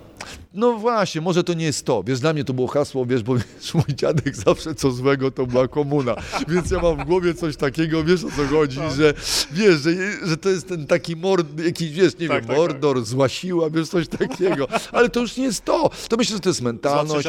[0.54, 2.04] No właśnie, może to nie jest to.
[2.04, 5.46] Wiesz, dla mnie to było hasło, wiesz, bo wiesz, mój dziadek zawsze co złego to
[5.46, 6.16] była komuna.
[6.48, 8.92] Więc ja mam w głowie coś takiego, wiesz o co chodzi, No.
[8.92, 9.14] że
[9.52, 9.92] wiesz, że,
[10.28, 13.70] że to jest ten taki mord, jakiś, wiesz, nie Tak, wiem, tak, mordor, zła siła,
[13.70, 14.68] wiesz, coś takiego.
[14.92, 15.90] Ale to już nie jest to.
[16.10, 17.28] To myślę, że to jest mentalność.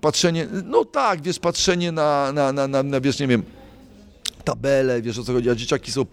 [0.00, 3.42] Patrzenie, no tak, wiesz, patrzenie na, na, na, na, na wiesz, nie wiem,
[4.52, 6.04] tabele, wiesz o co chodzi, a dzieciaki są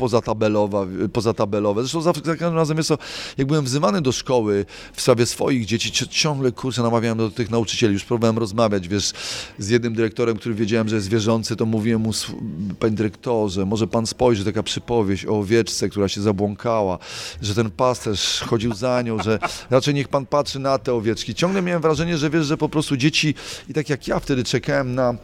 [1.14, 1.82] pozatabelowe.
[1.82, 2.98] Zresztą za, za każdym razem jest to,
[3.38, 7.50] jak byłem wzywany do szkoły w sprawie swoich dzieci, ci- ciągle, kurczę, namawiałem do tych
[7.50, 9.12] nauczycieli, już próbowałem rozmawiać, wiesz,
[9.60, 12.36] z jednym dyrektorem, który wiedziałem, że jest wierzący, to mówiłem mu, "Słu-
[12.80, 16.98] panie dyrektorze, może pan spojrzy, taka przypowieść o owieczce, która się zabłąkała,
[17.42, 21.36] że ten pasterz chodził za nią, że raczej niech pan patrzy na te owieczki.
[21.36, 23.36] Ciągle miałem wrażenie, że wiesz, że po prostu dzieci,
[23.70, 25.16] i tak jak ja wtedy czekałem na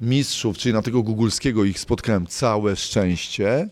[0.00, 3.68] mistrzów, czyli na tego Gugulskiego ich spotkałem całe szczęście,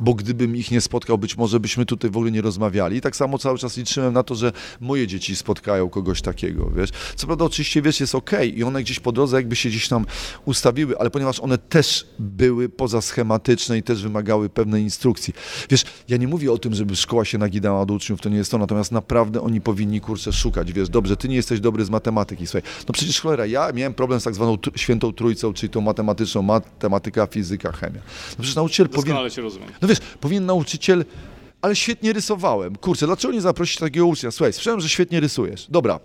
[0.00, 3.00] bo gdybym ich nie spotkał, być może byśmy tutaj w ogóle nie rozmawiali.
[3.00, 6.90] Tak samo cały czas liczyłem na to, że moje dzieci spotkają kogoś takiego, wiesz.
[7.16, 10.06] Co prawda oczywiście, wiesz, jest okej i one gdzieś po drodze jakby się gdzieś tam
[10.44, 15.34] ustawiły, ale ponieważ one też były pozaschematyczne i też wymagały pewnej instrukcji.
[15.70, 18.50] Wiesz, ja nie mówię o tym, żeby szkoła się nagidała do uczniów, to nie jest
[18.50, 22.46] to, natomiast naprawdę oni powinni, kurczę, szukać, wiesz, dobrze, ty nie jesteś dobry z matematyki,
[22.46, 26.42] słuchaj, no przecież cholera, ja miałem problem z tak zwaną świętą trójcą, czyli tą matematyczną,
[26.42, 28.00] matematyka, fizyka, chemia.
[28.30, 29.30] No przecież nauczyciel powinien...
[29.30, 29.68] Cię rozumiem.
[29.86, 31.04] Wiesz, powinien nauczyciel,
[31.62, 32.76] ale świetnie rysowałem.
[32.76, 34.30] Kurczę, dlaczego nie zaprosić takiego ucznia?
[34.30, 35.66] Słuchaj, słyszałem, że świetnie rysujesz.
[35.68, 36.00] Dobra,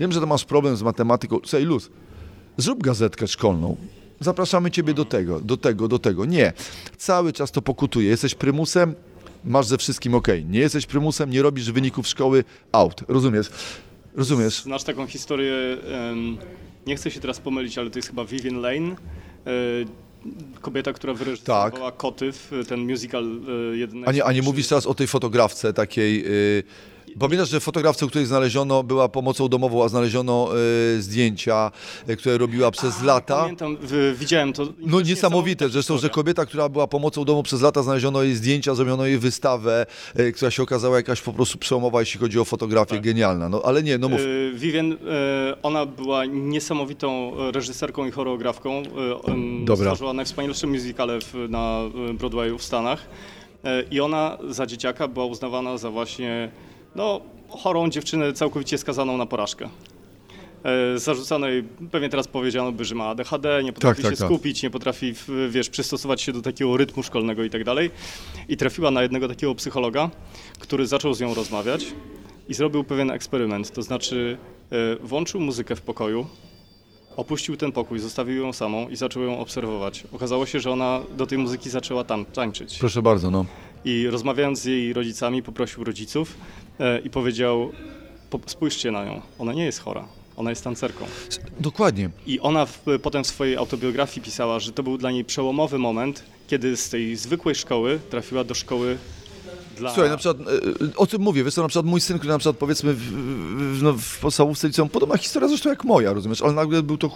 [0.00, 1.38] wiem, że to masz problem z matematyką.
[1.44, 1.90] Słuchaj, luz,
[2.56, 3.76] zrób gazetkę szkolną.
[4.20, 6.24] Zapraszamy ciebie do tego, do tego, do tego.
[6.24, 6.52] Nie,
[6.96, 8.08] cały czas to pokutuje.
[8.08, 8.94] Jesteś prymusem,
[9.44, 10.28] masz ze wszystkim ok.
[10.48, 13.04] Nie jesteś prymusem, nie robisz wyników szkoły, out.
[13.08, 13.50] Rozumiesz?
[14.14, 14.62] Rozumiesz?
[14.62, 15.54] Znasz taką historię,
[16.86, 18.90] nie chcę się teraz pomylić, ale to jest chyba Vivian Lane,
[19.46, 19.50] e,
[20.60, 24.86] kobieta, która wyreżyserowała Kotyw, e, ten musical e, jeden A nie, a nie mówisz teraz
[24.86, 26.22] o tej fotografce takiej...
[26.22, 26.62] Yy,
[27.18, 30.48] Pamiętasz, że fotografce, której znaleziono, była pomocą domową, a znaleziono
[30.96, 31.70] y, zdjęcia,
[32.08, 33.36] y, które robiła przez lata.
[33.42, 34.66] Pamiętam, w, widziałem to.
[34.78, 39.06] No niesamowite, zresztą, że kobieta, która była pomocą domu przez lata, znaleziono jej zdjęcia, zrobiono
[39.06, 39.86] jej wystawę,
[40.18, 43.04] y, która się okazała jakaś po prostu przełomowa, jeśli chodzi o fotografię, Tak.
[43.04, 43.48] genialna.
[43.48, 44.20] No ale nie, no mów.
[44.54, 44.96] Vivien,
[45.62, 48.82] ona była niesamowitą reżyserką i choreografką.
[49.64, 49.84] Dobra.
[49.84, 51.80] Stworzyła najwspanialsze musicale w, na
[52.14, 53.06] Broadwayu w Stanach.
[53.90, 56.50] I ona za dzieciaka była uznawana za właśnie
[56.94, 59.68] no, chorą dziewczynę całkowicie skazaną na porażkę.
[60.94, 64.28] Y, Zarzucano jej, pewnie teraz powiedziano by, że ma ADHD, nie potrafi tak, się tak.
[64.28, 65.14] skupić, nie potrafi,
[65.48, 67.90] wiesz, przystosować się do takiego rytmu szkolnego i tak dalej.
[68.48, 70.10] I trafiła na jednego takiego psychologa,
[70.58, 71.86] który zaczął z nią rozmawiać
[72.48, 74.38] i zrobił pewien eksperyment, to znaczy
[74.72, 76.26] e, włączył muzykę w pokoju,
[77.16, 80.04] opuścił ten pokój, zostawił ją samą i zaczął ją obserwować.
[80.12, 82.78] Okazało się, że ona do tej muzyki zaczęła tam tańczyć.
[82.78, 83.44] Proszę bardzo, no.
[83.84, 86.34] I rozmawiając z jej rodzicami, poprosił rodziców
[86.80, 87.72] e, i powiedział,
[88.30, 91.04] "Po- spójrzcie na nią, ona nie jest chora, ona jest tancerką.
[91.60, 92.10] Dokładnie.
[92.26, 96.22] I ona w, potem w swojej autobiografii pisała, że to był dla niej przełomowy moment,
[96.48, 98.98] kiedy z tej zwykłej szkoły trafiła do szkoły
[99.80, 99.94] dla...
[99.94, 102.38] Słuchaj, na przykład, e, o tym mówię, wiesz co, na przykład mój syn, który na
[102.38, 103.00] przykład powiedzmy w,
[103.78, 107.10] w, no, w podstawówce liceum, podobna historia zresztą jak moja, rozumiesz, ale nagle był to,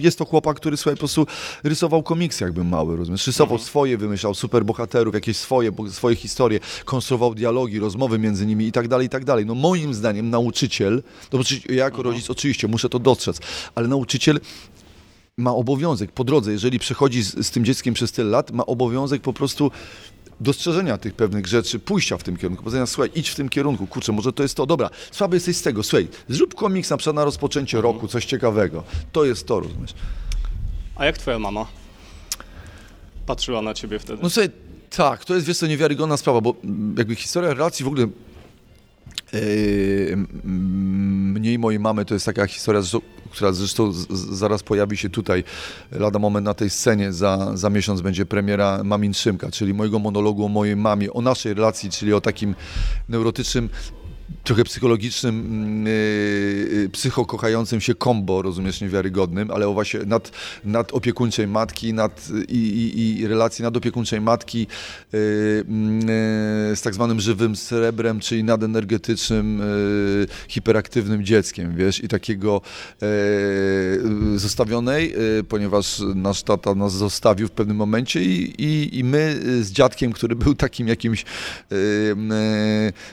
[0.00, 1.26] jest to chłopak, który słuchaj, po prostu
[1.64, 7.78] rysował komiksy jakby mały, rozumiesz, rysował swoje, wymyślał superbohaterów, jakieś swoje, swoje historie, konstruował dialogi,
[7.78, 9.46] rozmowy między nimi i tak dalej, i tak dalej.
[9.46, 13.40] No moim zdaniem nauczyciel, to znaczy ja jako rodzic oczywiście muszę to dostrzec,
[13.74, 14.40] ale nauczyciel
[15.36, 19.22] ma obowiązek po drodze, jeżeli przechodzi z, z tym dzieckiem przez tyle lat, ma obowiązek
[19.22, 19.70] po prostu
[20.40, 24.12] dostrzeżenia tych pewnych rzeczy, pójścia w tym kierunku, powiedzenia, słuchaj, idź w tym kierunku, kurczę,
[24.12, 27.24] może to jest to, dobra, słaby jesteś z tego, słuchaj, zrób komiks na przykład na
[27.24, 29.94] rozpoczęcie roku, coś ciekawego, to jest to, rozumiesz?
[30.96, 31.66] A jak twoja mama
[33.26, 34.22] patrzyła na ciebie wtedy?
[34.22, 34.50] No słuchaj,
[34.96, 36.54] tak, to jest, wiesz co, niewiarygodna sprawa, bo
[36.98, 38.06] jakby historia relacji w ogóle
[39.32, 39.40] yy,
[40.12, 43.00] mm, mnie i mojej mamy to jest taka historia, zresztą,
[43.30, 43.92] która zresztą
[44.32, 45.44] zaraz pojawi się tutaj.
[45.92, 50.44] Lada moment na tej scenie, za, za miesiąc będzie premiera Mamin Szymka, czyli mojego monologu
[50.44, 52.54] o mojej mamie, o naszej relacji, czyli o takim
[53.08, 53.68] neurotycznym
[54.44, 60.30] trochę psychologicznym, yy, psychokochającym się kombo, rozumiesz, niewiarygodnym, ale o właśnie nad,
[60.64, 63.64] nadopiekuńczej matki nad, i, i, i relacji
[64.20, 72.08] matki yy, yy, z tak zwanym żywym srebrem, czyli nadenergetycznym, yy, hiperaktywnym dzieckiem, wiesz, i
[72.08, 72.60] takiego
[73.00, 79.40] yy, zostawionej, yy, ponieważ nasz tata nas zostawił w pewnym momencie i, i, i my
[79.60, 81.24] z dziadkiem, który był takim jakimś
[81.70, 82.16] yy,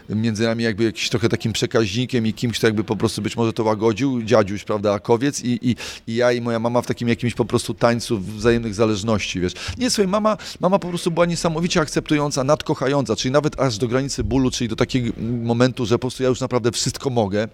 [0.10, 3.54] między nami jakby jakiś trochę takim przekaźnikiem i kimś, kto jakby po prostu być może
[3.54, 5.76] to łagodził, dziadziuś, prawda, Akowiec i, i,
[6.08, 9.54] i ja i moja mama w takim jakimś po prostu tańcu wzajemnych zależności, wiesz.
[9.78, 14.24] Nie, słuchaj, mama, mama po prostu była niesamowicie akceptująca, nadkochająca, czyli nawet aż do granicy
[14.24, 17.48] bólu, czyli do takiego momentu, że po prostu ja już naprawdę wszystko mogę.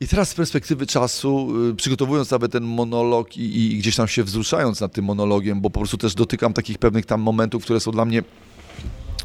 [0.00, 4.24] I teraz z perspektywy czasu, y, przygotowując nawet ten monolog i, i gdzieś tam się
[4.24, 7.90] wzruszając nad tym monologiem, bo po prostu też dotykam takich pewnych tam momentów, które są
[7.90, 8.22] dla mnie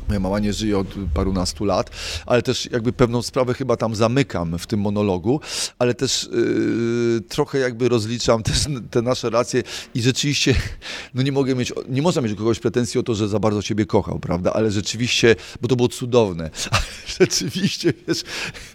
[0.10, 1.89] Moja mama nie żyje od parunastu lat,
[2.26, 5.41] ale też jakby pewną sprawę chyba tam zamykam w tym monologu,
[5.80, 9.63] ale też yy, trochę jakby rozliczam też te nasze relacje
[9.95, 10.56] i rzeczywiście,
[11.13, 13.86] no nie mogę mieć, nie można mieć kogoś pretensji o to, że za bardzo ciebie
[13.86, 16.84] kochał, prawda, ale rzeczywiście, bo to było cudowne, ale
[17.19, 18.24] rzeczywiście, wiesz,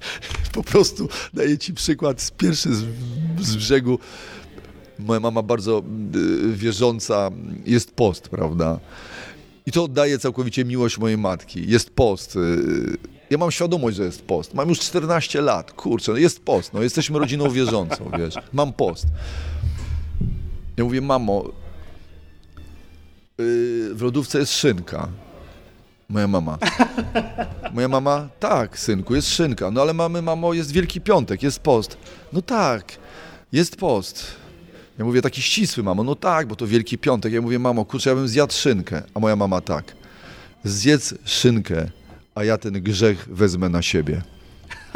[0.53, 2.85] po prostu daję ci przykład, pierwszy z,
[3.41, 3.99] z brzegu,
[4.99, 5.83] moja mama bardzo
[6.15, 7.31] yy, wierząca,
[7.67, 8.81] jest post, prawda,
[9.67, 11.71] i to oddaje całkowicie miłość mojej matki.
[11.71, 12.37] Jest post.
[12.37, 12.97] y,
[13.31, 14.55] Ja mam świadomość, że jest post.
[14.55, 15.73] Mam już 14 lat.
[15.73, 16.73] Kurczę, no jest post.
[16.73, 18.35] No, jesteśmy rodziną wierzącą, wiesz.
[18.53, 19.07] Mam post.
[20.77, 21.45] Ja mówię, mamo,
[23.41, 25.09] y, w lodówce jest szynka.
[26.09, 26.59] Moja mama.
[27.73, 29.71] Moja mama, tak, synku, jest szynka.
[29.71, 31.97] No ale mamy, mamo, jest Wielki Piątek, jest post.
[32.33, 32.85] No tak,
[33.53, 34.25] jest post.
[34.99, 37.33] Ja mówię, taki ścisły, mamo, no tak, bo to Wielki Piątek.
[37.33, 39.03] Ja mówię, mamo, kurczę, ja bym zjadł szynkę.
[39.15, 39.97] A moja mama tak,
[40.65, 41.91] zjedz szynkę,
[42.35, 44.23] a ja ten grzech wezmę na siebie.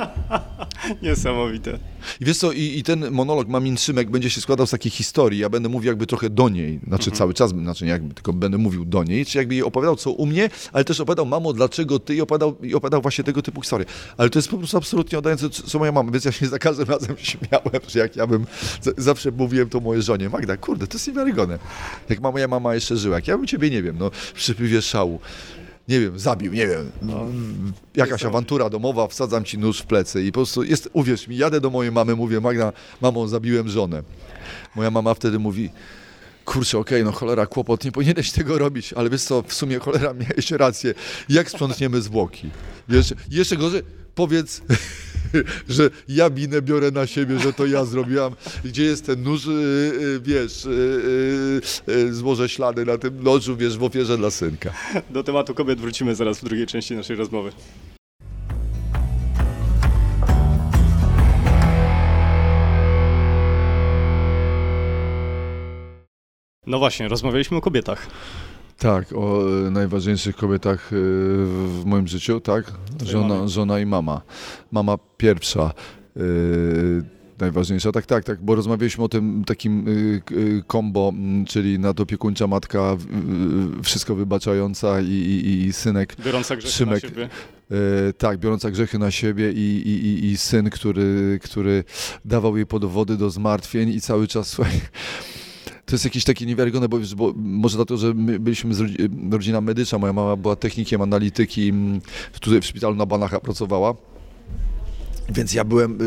[1.03, 1.79] Niesamowite.
[2.21, 5.39] I wiesz co, i, i ten monolog Mamin Szymek będzie się składał z takiej historii,
[5.39, 8.59] ja będę mówił jakby trochę do niej, znaczy cały czas, znaczy nie jakby, tylko będę
[8.59, 11.99] mówił do niej, czy jakby jej opowiadał co u mnie, ale też opowiadał, mamo, dlaczego
[11.99, 13.87] ty i opowiadał, i opowiadał właśnie tego typu historie.
[14.17, 16.89] Ale to jest po prostu absolutnie oddające, co moja mama, więc ja się za każdym
[16.89, 18.47] razem śmiałem, że jak ja bym,
[18.97, 21.59] zawsze mówiłem to mojej żonie, Magda, kurde, to jest niewiarygodne.
[22.09, 25.21] Jak ma moja mama jeszcze żyła, jak ja bym ciebie, nie wiem, no, przypływie szału,
[25.88, 26.90] nie wiem, zabił, nie wiem,
[27.94, 31.61] jakaś awantura domowa, wsadzam ci nóż w plecy i po prostu jest, uwierz mi, jadę
[31.61, 34.03] do mojej mamy, mówię, Magda, mamo, zabiłem żonę.
[34.77, 35.70] Moja mama wtedy mówi,
[36.44, 40.14] kurczę, okej, no cholera, kłopot, nie powinieneś tego robić, ale wiesz co, w sumie cholera,
[40.14, 40.94] miałeś rację,
[41.29, 42.51] jak sprzątniemy zwłoki?
[42.88, 43.83] Wiesz, jeszcze gorzej,
[44.14, 44.62] powiedz,
[45.69, 48.35] że ja binę biorę na siebie, że to ja zrobiłam.
[48.64, 49.53] Gdzie jest ten nóż, yy,
[50.01, 50.69] yy, wiesz,
[51.87, 54.73] yy, złożę ślady na tym nożu, wiesz, w ofierze dla synka.
[55.11, 57.53] Do tematu kobiet wrócimy zaraz w drugiej części naszej rozmowy.
[66.67, 68.07] No właśnie, rozmawialiśmy o kobietach.
[68.79, 70.97] Tak, o e, najważniejszych kobietach e,
[71.67, 72.73] w moim życiu, tak?
[73.05, 74.23] Żona, żona i mama.
[74.73, 75.73] Mama pierwsza.
[76.17, 76.21] e,
[77.41, 79.87] Najważniejsza, tak, tak, tak, bo rozmawialiśmy o tym takim
[80.67, 81.12] kombo,
[81.49, 82.97] czyli nadopiekuńcza matka,
[83.83, 86.17] wszystko wybaczająca i, i, i synek.
[86.25, 87.29] Biorąca grzechy Szymek, na siebie.
[88.19, 91.85] tak, biorąca grzechy na siebie i, i, i, syn, który, który
[92.25, 94.81] dawał jej podwody do zmartwień i cały czas, słuchaj,
[95.88, 98.83] to jest jakieś takie niewiarygodne, bo, bo może dlatego, że my byliśmy z
[99.31, 101.72] rodzina medyczna, moja mama była technikiem analityki,
[102.40, 103.94] tutaj w szpitalu na Banacha pracowała.
[105.31, 105.98] Więc ja byłem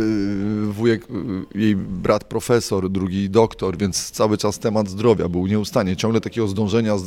[0.69, 1.07] y, wujek,
[1.55, 6.47] y, jej brat profesor, drugi doktor, więc cały czas temat zdrowia był nieustannie, ciągle takiego
[6.47, 6.97] zdążenia,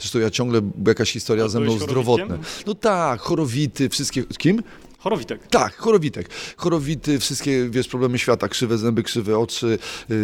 [0.00, 2.38] zresztą ja ciągle, jakaś historia ze mną zdrowotna.
[2.66, 4.62] No tak, chorowity, wszystkie, kim?
[5.02, 5.46] Chorowitek.
[5.46, 6.28] Tak, chorowitek.
[6.56, 10.16] Chorowity, wszystkie, wiesz, problemy świata, krzywe zęby, krzywe oczy, yy,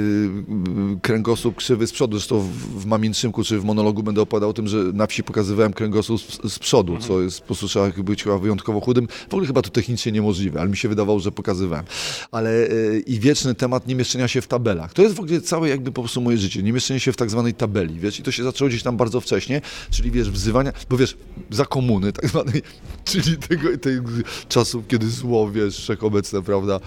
[1.03, 2.19] kręgosłup krzywy z przodu.
[2.19, 5.73] Zresztą w, w Mamiętrzymku czy w monologu będę opowiadał o tym, że na wsi pokazywałem
[5.73, 7.09] kręgosłup z, z przodu, mhm.
[7.09, 9.09] co jest, po prostu trzeba być chyba wyjątkowo chudym.
[9.29, 11.85] W ogóle chyba to technicznie niemożliwe, ale mi się wydawało, że pokazywałem.
[12.33, 14.93] Ale yy, i wieczny temat niemieszczenia się w tabelach.
[14.93, 17.55] To jest w ogóle całe jakby po prostu moje życie, niemieszczenie się w tak zwanej
[17.55, 19.61] tabeli, wiesz, i to się zaczęło gdzieś tam bardzo wcześnie,
[19.91, 21.17] czyli wiesz, wzywania, bo wiesz,
[21.51, 22.63] za komuny tak zwanej,
[23.05, 24.11] czyli tego, tego
[24.49, 26.81] czasu czasów, kiedy zło, wiesz, wszechobecne, prawda,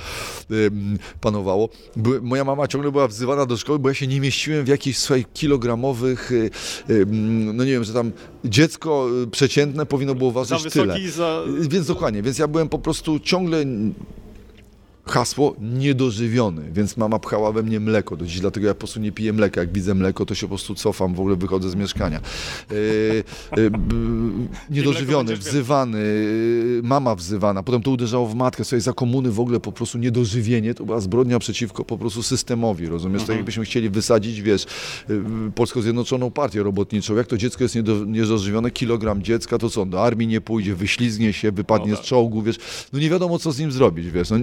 [1.21, 1.69] panowało.
[1.95, 4.97] By, moja mama ciągle była wzywana do szkoły, bo ja się nie mieściłem w jakichś
[4.97, 6.49] swoich kilogramowych, y,
[7.53, 8.11] no nie wiem, że tam
[8.45, 10.97] dziecko y, przeciętne powinno było ważyć za tyle.
[11.09, 11.43] Za...
[11.69, 13.65] Więc dokładnie, więc ja byłem po prostu ciągle
[15.11, 19.11] hasło niedożywiony, więc mama pchała we mnie mleko do dziś, dlatego ja po prostu nie
[19.11, 19.61] piję mleka.
[19.61, 22.21] Jak widzę mleko, to się po prostu cofam, w ogóle wychodzę z mieszkania.
[22.71, 22.77] Yy,
[23.57, 23.71] yy,
[24.69, 29.59] niedożywiony, wzywany, yy, mama wzywana, potem to uderzało w matkę, sobie za komuny w ogóle
[29.59, 33.21] po prostu niedożywienie, to była zbrodnia przeciwko po prostu systemowi, rozumiesz?
[33.21, 33.27] Mhm.
[33.27, 34.65] To jakbyśmy chcieli wysadzić, wiesz,
[35.55, 40.03] Polską Zjednoczoną Partię Robotniczą, jak to dziecko jest niedo, niedożywione, kilogram dziecka, to co, do
[40.03, 42.05] armii nie pójdzie, wyślizgnie się, wypadnie no tak.
[42.05, 42.57] z czołgu, wiesz,
[42.93, 44.37] no nie wiadomo, co z nim zrobić, wiesz, no,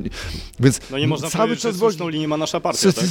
[0.61, 3.05] więc no nie można cały czas że linię ma nasza partia, tak?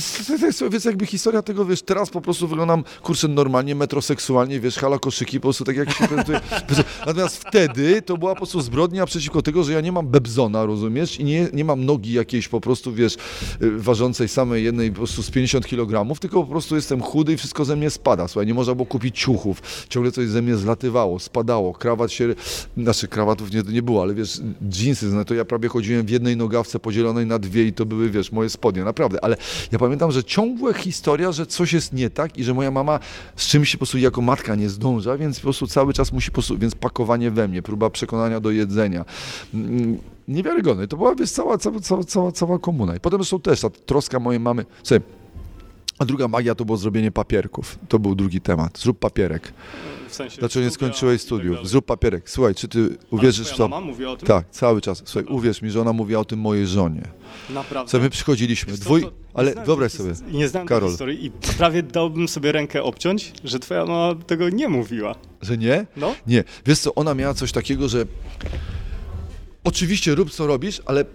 [0.71, 5.39] Więc jakby historia tego, wiesz, teraz po prostu wyglądam, kurczę, normalnie, metroseksualnie, wiesz, hala koszyki,
[5.39, 6.41] po prostu tak jak się prezentuje.
[7.05, 11.19] Natomiast wtedy to była po prostu zbrodnia przeciwko tego, że ja nie mam bebzona, rozumiesz,
[11.19, 13.15] i nie, nie mam nogi jakiejś po prostu, wiesz,
[13.61, 17.37] y, ważącej samej jednej po prostu z 50 kg, tylko po prostu jestem chudy i
[17.37, 18.27] wszystko ze mnie spada.
[18.27, 22.35] Słuchaj, nie można było kupić ciuchów, ciągle coś ze mnie zlatywało, spadało, krawat się,
[22.77, 26.37] znaczy krawatów nie, nie było, ale wiesz, dżinsy, no to ja prawie chodziłem w jednej
[26.37, 29.23] nogawce podzielonej na dwie i to były, wiesz, moje spodnie, naprawdę.
[29.23, 29.37] Ale
[29.71, 32.99] ja pamiętam, że ciągła historia, że coś jest nie tak i że moja mama
[33.35, 36.31] z czymś się po prostu jako matka nie zdąża, więc po prostu cały czas musi,
[36.31, 39.05] po prostu, więc pakowanie we mnie, próba przekonania do jedzenia.
[39.53, 40.87] Mm, niewiarygodne.
[40.87, 42.95] To była, wiesz, cała, cała, cała, cała, komuna.
[42.95, 45.01] I potem zresztą też ta troska mojej mamy, sobie,
[45.99, 47.79] a druga magia to było zrobienie papierków.
[47.89, 48.79] To był drugi temat.
[48.79, 49.53] Zrób papierek.
[50.09, 51.69] W sensie Dlaczego nie skończyłeś tak studiów?
[51.69, 52.29] Zrób papierek.
[52.29, 53.67] Słuchaj, czy ty uwierzysz w to?
[53.67, 54.27] Mama mówi o tym?
[54.27, 55.01] Tak, cały czas.
[55.05, 57.01] Słuchaj, uwierz mi, że ona mówi o tym mojej żonie.
[57.49, 57.91] Naprawdę?
[57.91, 59.05] Co my przychodziliśmy, dwój...
[59.33, 60.81] Ale wyobraź sobie, Nie znam Karol.
[60.81, 65.15] tej historii i prawie dałbym sobie rękę obciąć, że twoja mama tego nie mówiła.
[65.41, 65.85] Że nie?
[65.97, 66.15] No.
[66.27, 66.43] Nie.
[66.65, 68.05] Wiesz co, ona miała coś takiego, że
[69.63, 71.05] oczywiście rób co robisz, ale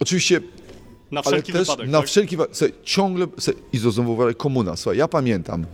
[0.00, 0.40] oczywiście
[1.10, 1.90] na wszelki ale też wypadek.
[1.90, 2.08] Na tak?
[2.08, 2.74] wszelki wypadek.
[2.82, 3.26] Ciągle.
[3.38, 4.76] Słuchaj, I znowu komuna.
[4.76, 5.66] Słuchaj, ja pamiętam.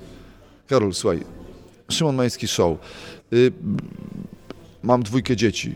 [0.67, 1.21] Karol, słuchaj.
[1.89, 2.79] Szymon Majski Show.
[3.33, 3.53] Y,
[4.83, 5.75] mam dwójkę dzieci.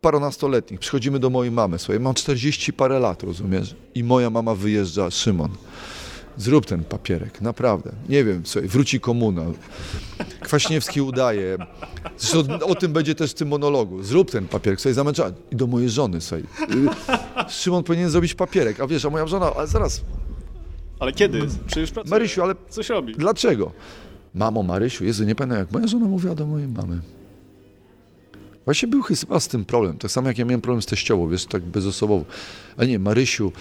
[0.00, 0.80] Paronastoletnich.
[0.80, 1.78] Przychodzimy do mojej mamy.
[1.78, 3.74] Słuchaj, mam 40 parę lat, rozumiesz?
[3.94, 5.10] I moja mama wyjeżdża.
[5.10, 5.50] Szymon.
[6.40, 7.92] Zrób ten papierek, naprawdę.
[8.08, 9.42] Nie wiem, słuchaj, wróci komuna.
[10.40, 11.58] Kwaśniewski udaje.
[12.18, 14.02] Zresztą o tym będzie też w tym monologu.
[14.02, 15.32] Zrób ten papierek, sobie zamęczony.
[15.50, 16.44] I do mojej żony, słuchaj.
[17.48, 20.00] Y, Szymon powinien zrobić papierek, a wiesz, a moja żona, ale zaraz.
[20.98, 21.40] Ale kiedy?
[21.66, 22.10] Przecież pracuje.
[22.10, 23.14] Marysiu, ale coś robi.
[23.14, 23.72] Dlaczego?
[24.34, 27.00] Mamo, Marysiu, Jezu, nie pamiętam jak moja żona mówiła do mojej mamy.
[28.64, 29.98] Właśnie był chyba z tym problem.
[29.98, 32.24] Tak samo jak ja miałem problem z teściową, wiesz, tak bezosobowo.
[32.76, 33.52] Ale nie, Marysiu,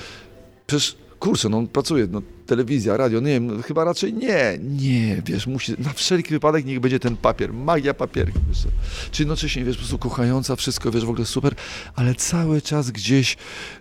[0.67, 5.47] przecież kurczę, no pracuje, no telewizja, radio, nie wiem, no, chyba raczej nie, nie, wiesz,
[5.47, 8.63] musi, na wszelki wypadek niech będzie ten papier, magia papierka, wiesz
[9.11, 11.55] Czyli jednocześnie, wiesz, po prostu kochająca, wszystko, wiesz, w ogóle super,
[11.95, 13.37] ale cały czas gdzieś,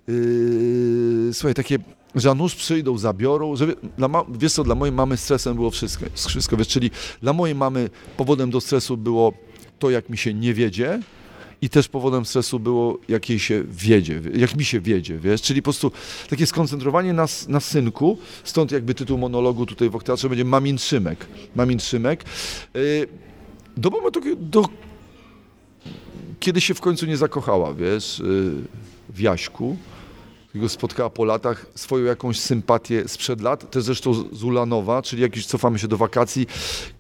[0.09, 1.79] yy, słuchaj, takie
[2.15, 3.67] że nóż przyjdą, zabiorą, że,
[3.99, 6.91] dla ma, wiesz co, dla mojej mamy stresem było wszystko, wszystko, wiesz, czyli
[7.23, 9.33] dla mojej mamy powodem do stresu było
[9.79, 11.01] to, jak mi się nie wiedzie,
[11.63, 15.63] i też powodem stresu było, jak jej się wiedzie, jak mi się wiedzie, wiesz, czyli
[15.63, 15.93] po prostu
[16.29, 21.27] takie skoncentrowanie na, na synku, stąd jakby tytuł monologu tutaj w Okteatrze będzie Mamin Szymek,
[21.57, 22.25] Mamin Szymek,
[22.75, 23.09] yy,
[23.77, 24.65] do momentu, do,
[26.41, 28.53] kiedy się w końcu nie zakochała, wiesz, yy,
[29.09, 29.77] w Jaśku,
[30.55, 35.37] go spotkała po latach, swoją jakąś sympatię sprzed lat, też zresztą z Ulanowa, czyli jak
[35.37, 36.47] już cofamy się do wakacji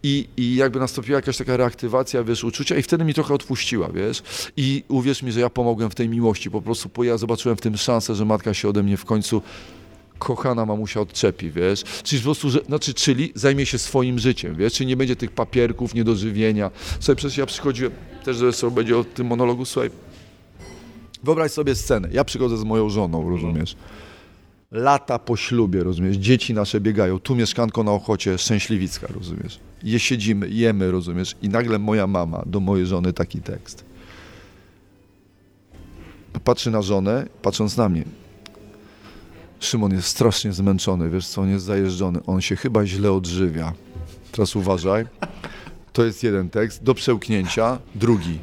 [0.02, 4.22] i, i jakby nastąpiła jakaś taka reaktywacja, wiesz, uczucia i wtedy mi trochę odpuściła, wiesz,
[4.56, 7.60] i uwierz mi, że ja pomogłem w tej miłości, po prostu bo ja zobaczyłem w
[7.60, 9.42] tym szansę, że matka się ode mnie w końcu
[10.18, 14.72] kochana mamusia odczepi, wiesz, czyli po prostu, że, znaczy, czyli zajmie się swoim życiem, wiesz,
[14.72, 16.70] czyli nie będzie tych papierków, niedożywienia.
[17.00, 17.92] Słuchaj, przecież ja przychodziłem,
[18.24, 19.90] też zresztą będzie o tym monologu, słuchaj,
[21.22, 22.08] Wyobraź sobie scenę.
[22.12, 23.76] Ja przychodzę z moją żoną, rozumiesz?
[24.70, 26.16] Lata po ślubie, rozumiesz?
[26.16, 27.18] Dzieci nasze biegają.
[27.18, 29.60] Tu mieszkanko na Ochocie, Szczęśliwicka, rozumiesz?
[29.82, 31.36] Je siedzimy, jemy, rozumiesz?
[31.42, 33.84] I nagle moja mama do mojej żony taki tekst.
[36.44, 38.04] Patrzy na żonę, patrząc na mnie.
[39.60, 42.20] Szymon jest strasznie zmęczony, wiesz co, on jest zajeżdżony.
[42.26, 43.72] On się chyba źle odżywia.
[44.32, 45.06] Teraz uważaj.
[45.92, 46.82] To jest jeden tekst.
[46.82, 47.78] Do przełknięcia.
[47.94, 48.38] Drugi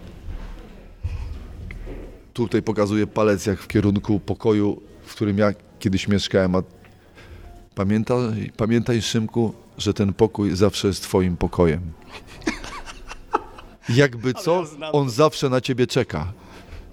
[2.36, 6.56] tutaj pokazuje palec jak w kierunku pokoju, w którym ja kiedyś mieszkałem.
[6.56, 6.64] A
[7.76, 11.82] pamiętaj, pamiętaj Szymku, że ten pokój zawsze jest twoim pokojem.
[13.90, 16.34] Jakby co, on zawsze na ciebie czeka.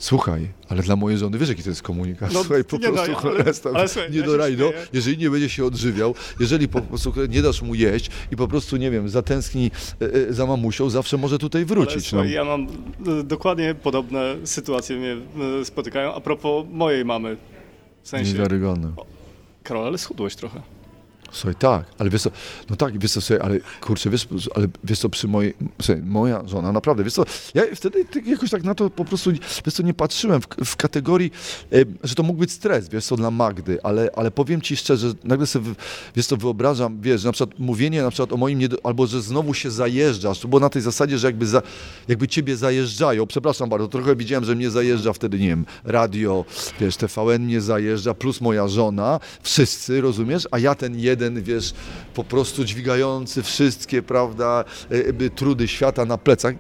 [0.03, 2.33] Słuchaj, ale dla mojej żony, wiesz jaki to jest komunikat?
[2.33, 5.65] No, słuchaj, po prostu no, ale, ale, słuchaj, nie do rajdo, jeżeli nie będzie się
[5.65, 10.29] odżywiał, jeżeli po prostu nie dasz mu jeść i po prostu, nie wiem, zatęskni e,
[10.29, 11.95] e, za mamusią, zawsze może tutaj wrócić.
[11.95, 12.35] Ale, słuchaj, no.
[12.35, 12.67] Ja mam
[13.21, 15.17] e, dokładnie podobne sytuacje mnie
[15.65, 17.37] spotykają a propos mojej mamy.
[18.03, 18.33] W sensie...
[18.33, 18.93] Niewiarygodne.
[19.63, 20.63] Karol, ale schudłeś trochę.
[21.33, 22.31] Słuchaj, tak, ale wiesz co,
[22.71, 26.43] no tak, wiesz co, słuchaj, ale kurczę, wiesz, ale wiesz co, przy mojej, słuchaj, moja
[26.47, 27.25] żona, naprawdę, wiesz co,
[27.55, 29.31] ja wtedy jakoś tak na to po prostu,
[29.65, 31.31] wiesz co, nie patrzyłem w, w kategorii,
[31.73, 35.13] e, że to mógł być stres, wiesz co, dla Magdy, ale, ale powiem ci szczerze,
[35.25, 35.71] nagle sobie,
[36.17, 39.55] wiesz co, wyobrażam, wiesz, na przykład mówienie na przykład o moim, nie, albo że znowu
[39.55, 41.63] się zajeżdżasz, to było na tej zasadzie, że jakby, za,
[42.09, 46.45] jakby ciebie zajeżdżają, przepraszam bardzo, trochę widziałem, że mnie zajeżdża wtedy, nie wiem, radio,
[46.81, 51.75] wiesz, TVN mnie zajeżdża, plus moja żona, wszyscy, rozumiesz, a ja ten jeden jeden, wiesz,
[52.15, 56.55] po prostu dźwigający wszystkie, prawda, e, trudy świata na plecach.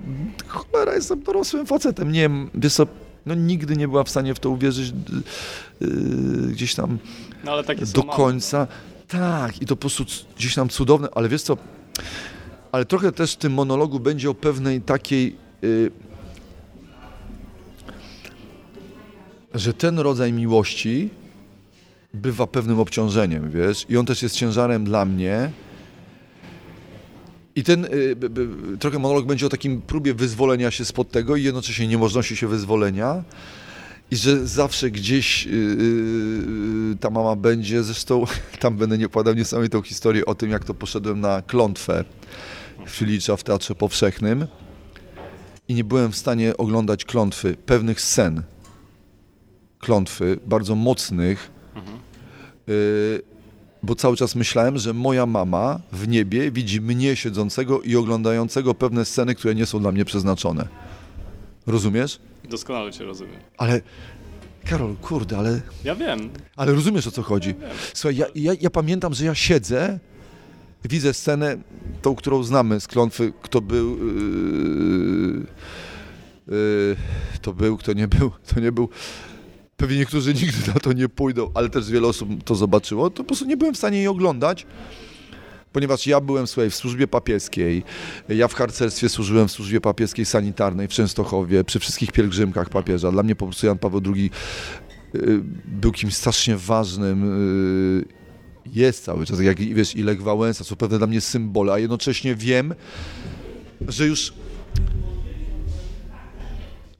[0.46, 2.12] Cholera, jestem dorosłym facetem.
[2.12, 2.86] Nie wiesz co,
[3.26, 4.92] no nigdy nie była w stanie w to uwierzyć
[5.80, 5.88] yy,
[6.52, 6.98] gdzieś tam
[7.44, 7.62] no,
[7.94, 8.66] do końca.
[9.08, 10.04] Tak, i to po prostu
[10.36, 11.56] gdzieś tam cudowne, ale wiesz co,
[12.72, 15.90] ale trochę też w tym monologu będzie o pewnej takiej, yy,
[19.54, 21.10] że ten rodzaj miłości
[22.14, 25.50] bywa pewnym obciążeniem, wiesz, i on też jest ciężarem dla mnie.
[27.56, 28.16] I ten y,
[28.78, 33.24] trochę monolog będzie o takim próbie wyzwolenia się spod tego i jednocześnie niemożności się wyzwolenia.
[34.10, 38.24] I że zawsze gdzieś yy, ta mama będzie, zresztą
[38.60, 42.04] tam będę nie opowiadał niesamowitą historię o tym, jak to poszedłem na klątwę
[42.88, 44.46] Filicza w Teatrze Powszechnym
[45.68, 48.42] i nie byłem w stanie oglądać klątwy, pewnych scen
[49.78, 51.50] klątwy, bardzo mocnych,
[53.82, 59.04] bo cały czas myślałem, że moja mama w niebie widzi mnie siedzącego i oglądającego pewne
[59.04, 60.68] sceny, które nie są dla mnie przeznaczone.
[61.66, 62.20] Rozumiesz?
[62.48, 63.40] Doskonale cię rozumiem.
[63.58, 63.80] Ale
[64.64, 65.60] Karol, kurde, ale...
[65.84, 66.30] Ja wiem.
[66.56, 67.54] Ale rozumiesz, o co chodzi.
[67.60, 69.98] Ja Słuchaj, ja, ja, ja, pamiętam, że ja siedzę,
[70.84, 71.56] widzę scenę,
[72.02, 73.98] tą, którą znamy z klątwy, kto był...
[73.98, 75.46] Yy,
[76.48, 76.96] yy,
[77.42, 78.88] to był, kto nie był, to nie był
[79.82, 83.24] pewnie niektórzy nigdy na to nie pójdą, ale też wiele osób to zobaczyło, to po
[83.24, 84.66] prostu nie byłem w stanie jej oglądać,
[85.72, 87.82] ponieważ ja byłem słuchaj, w służbie papieskiej,
[88.28, 93.12] ja w harcerstwie służyłem w służbie papieskiej sanitarnej w Częstochowie, przy wszystkich pielgrzymkach papieża.
[93.12, 94.30] Dla mnie po prostu Jan Paweł II
[95.14, 97.24] y, był kimś strasznie ważnym,
[98.00, 98.04] y,
[98.66, 102.34] jest cały czas, jak wiesz, i Lech Wałęsa są pewne dla mnie symbole, a jednocześnie
[102.34, 102.74] wiem,
[103.88, 104.32] że już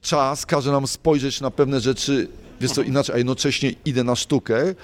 [0.01, 2.27] czas każe nam spojrzeć na pewne rzeczy
[2.63, 4.75] wiesz co, inaczej, a jednocześnie idę na sztukę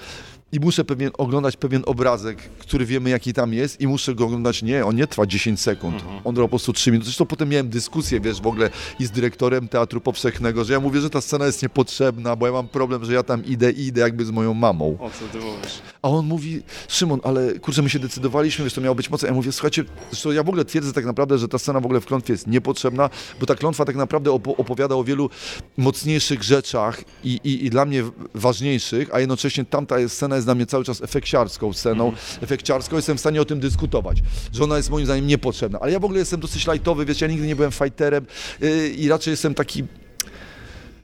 [0.52, 4.62] i muszę pewien, oglądać pewien obrazek, który wiemy jaki tam jest i muszę go oglądać,
[4.62, 6.20] nie, on nie trwa 10 sekund, mhm.
[6.24, 7.04] on trwa po prostu 3 minuty.
[7.04, 11.00] Zresztą potem miałem dyskusję, wiesz, w ogóle i z dyrektorem Teatru Powszechnego, że ja mówię,
[11.00, 14.00] że ta scena jest niepotrzebna, bo ja mam problem, że ja tam idę i idę
[14.00, 14.96] jakby z moją mamą.
[15.00, 15.82] O co ty mówisz?
[16.02, 19.28] A on mówi, Szymon, ale kurczę, my się decydowaliśmy, wiesz, to miało być mocno.
[19.28, 22.00] Ja mówię, słuchajcie, zresztą ja w ogóle twierdzę tak naprawdę, że ta scena w ogóle
[22.00, 25.30] w klątwie jest niepotrzebna, bo ta klątwa tak naprawdę opowiada o wielu
[25.76, 30.66] mocniejszych rzeczach i, i, i dla mnie ważniejszych, a jednocześnie tamta scena jest dla mnie
[30.66, 32.26] cały czas efekciarską sceną, Mhm.
[32.44, 34.18] efekciarską, jestem w stanie o tym dyskutować,
[34.52, 37.26] że ona jest moim zdaniem niepotrzebna, ale ja w ogóle jestem dosyć lajtowy, wiesz, ja
[37.26, 38.26] nigdy nie byłem fighterem
[38.60, 39.84] yy, i raczej jestem taki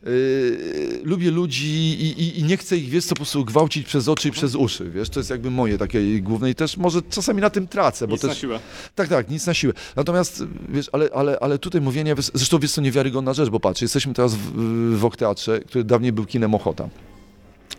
[0.06, 4.08] Yy, lubię ludzi i, i, i nie chcę ich, wiesz co, po prostu gwałcić przez
[4.08, 7.40] oczy i przez uszy, wiesz, to jest jakby moje takie główne i też może czasami
[7.40, 8.28] na tym tracę, bo Nic też...
[8.28, 8.60] na siłę.
[8.94, 9.72] Tak, tak, nic na siłę.
[9.96, 14.14] Natomiast, wiesz, ale, ale, ale tutaj mówienie, zresztą wiesz co, niewiarygodna rzecz, bo patrz, jesteśmy
[14.14, 14.52] teraz w,
[14.98, 16.88] w Okteatrze, który dawniej był kinem Ochota.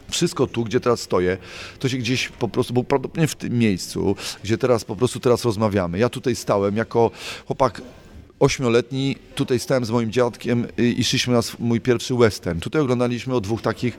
[0.09, 1.37] Wszystko tu, gdzie teraz stoję,
[1.79, 5.45] to się gdzieś po prostu, był prawdopodobnie w tym miejscu, gdzie teraz po prostu teraz
[5.45, 5.99] rozmawiamy.
[5.99, 7.11] Ja tutaj stałem jako
[7.47, 7.81] chłopak
[8.39, 12.59] ośmioletni, tutaj stałem z moim dziadkiem y, i szliśmy na mój pierwszy western.
[12.59, 13.97] Tutaj oglądaliśmy o dwóch takich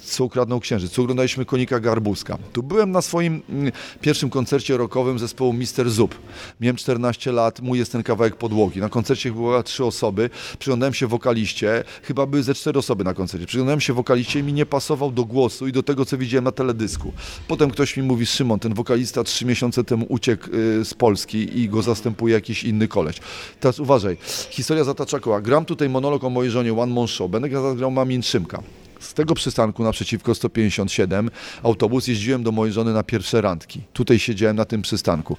[0.00, 0.92] co ukradną księżyc.
[0.92, 2.38] Tu oglądaliśmy Konika Garbuska.
[2.52, 6.14] Tu byłem na swoim mm, pierwszym koncercie rockowym zespołu Mister Zup.
[6.60, 8.80] Miałem 14 lat, mój jest ten kawałek podłogi.
[8.80, 10.30] Na koncercie były trzy osoby.
[10.58, 13.46] Przyglądałem się wokaliście, chyba były ze cztery osoby na koncercie.
[13.46, 16.52] Przyglądałem się wokaliście i mi nie pasował do głosu i do tego, co widziałem na
[16.52, 17.12] teledysku.
[17.48, 21.68] Potem ktoś mi mówi, Szymon, ten wokalista trzy miesiące temu uciekł y, z Polski i
[21.68, 23.16] go zastępuje jakiś inny koleś.
[23.60, 24.16] Teraz uważaj,
[24.50, 25.40] historia zatacza koła.
[25.40, 27.30] Gram tutaj monolog o mojej żonie One Man Show.
[27.30, 28.62] Będę grał Mamin Szymka.
[29.00, 31.30] Z tego przystanku naprzeciwko 157
[31.62, 33.80] autobus jeździłem do mojej żony na pierwsze randki.
[33.92, 35.36] Tutaj siedziałem na tym przystanku.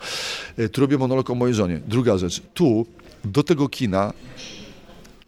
[0.57, 1.81] E, Tu robię monolog o mojej żonie.
[1.87, 2.41] Druga rzecz.
[2.53, 2.85] Tu,
[3.25, 4.13] do tego kina,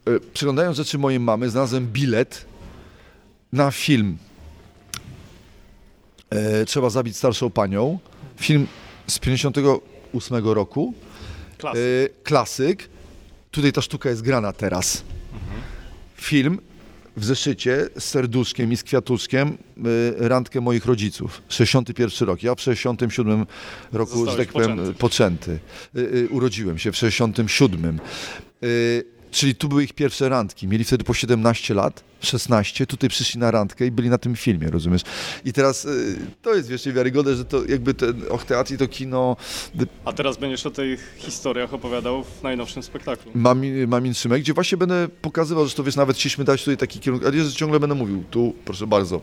[0.06, 2.44] e, przeglądając rzeczy mojej mamy, znalazłem bilet
[3.52, 4.18] na film
[6.30, 7.98] e, Trzeba zabić starszą panią.
[8.40, 8.66] Film
[9.06, 10.94] z 58 roku.
[11.58, 11.76] Klas.
[11.76, 11.78] E,
[12.22, 12.88] klasyk.
[13.50, 15.04] Tutaj ta sztuka jest grana teraz.
[16.16, 16.58] Film
[17.16, 21.42] w zeszycie z serduszkiem i z kwiatuszkiem y, randkę moich rodziców.
[21.48, 22.42] 61 rok.
[22.42, 23.46] Ja w 67
[23.92, 24.98] roku, że Zostałeś tak powiem, poczęty.
[24.98, 25.58] poczęty.
[25.96, 28.00] Y, y, urodziłem się w 67.
[28.64, 30.68] Y, czyli tu były ich pierwsze randki.
[30.68, 32.86] Mieli wtedy po 17 lat, 16.
[32.86, 35.02] Tutaj przyszli na randkę i byli na tym filmie, rozumiesz?
[35.44, 38.88] I teraz y, to jest wiesz, niewiarygodne, że to jakby ten Och Teatr i to
[38.88, 39.36] kino
[40.04, 43.32] A teraz będziesz o tych historiach opowiadał w najnowszym spektaklu.
[43.34, 47.00] Mamin, Mamin Szymek, gdzie właśnie będę pokazywał, że to wiesz, nawet chcieliśmy dać tutaj taki
[47.00, 49.20] kierunek, ale że ciągle będę mówił, tu proszę bardzo.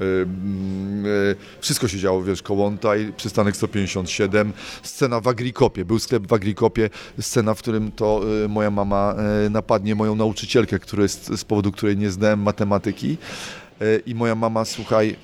[0.00, 6.90] Y, Wszystko się działo, wiesz, Kołątaj, przystanek 157, scena w Agrikopie, był sklep w Agrikopie,
[7.20, 9.14] scena, w którym to y, moja mama
[9.46, 13.16] y, napadnie moją nauczycielkę, która jest, z powodu której nie znałem matematyki
[14.06, 15.16] i moja mama, słuchaj,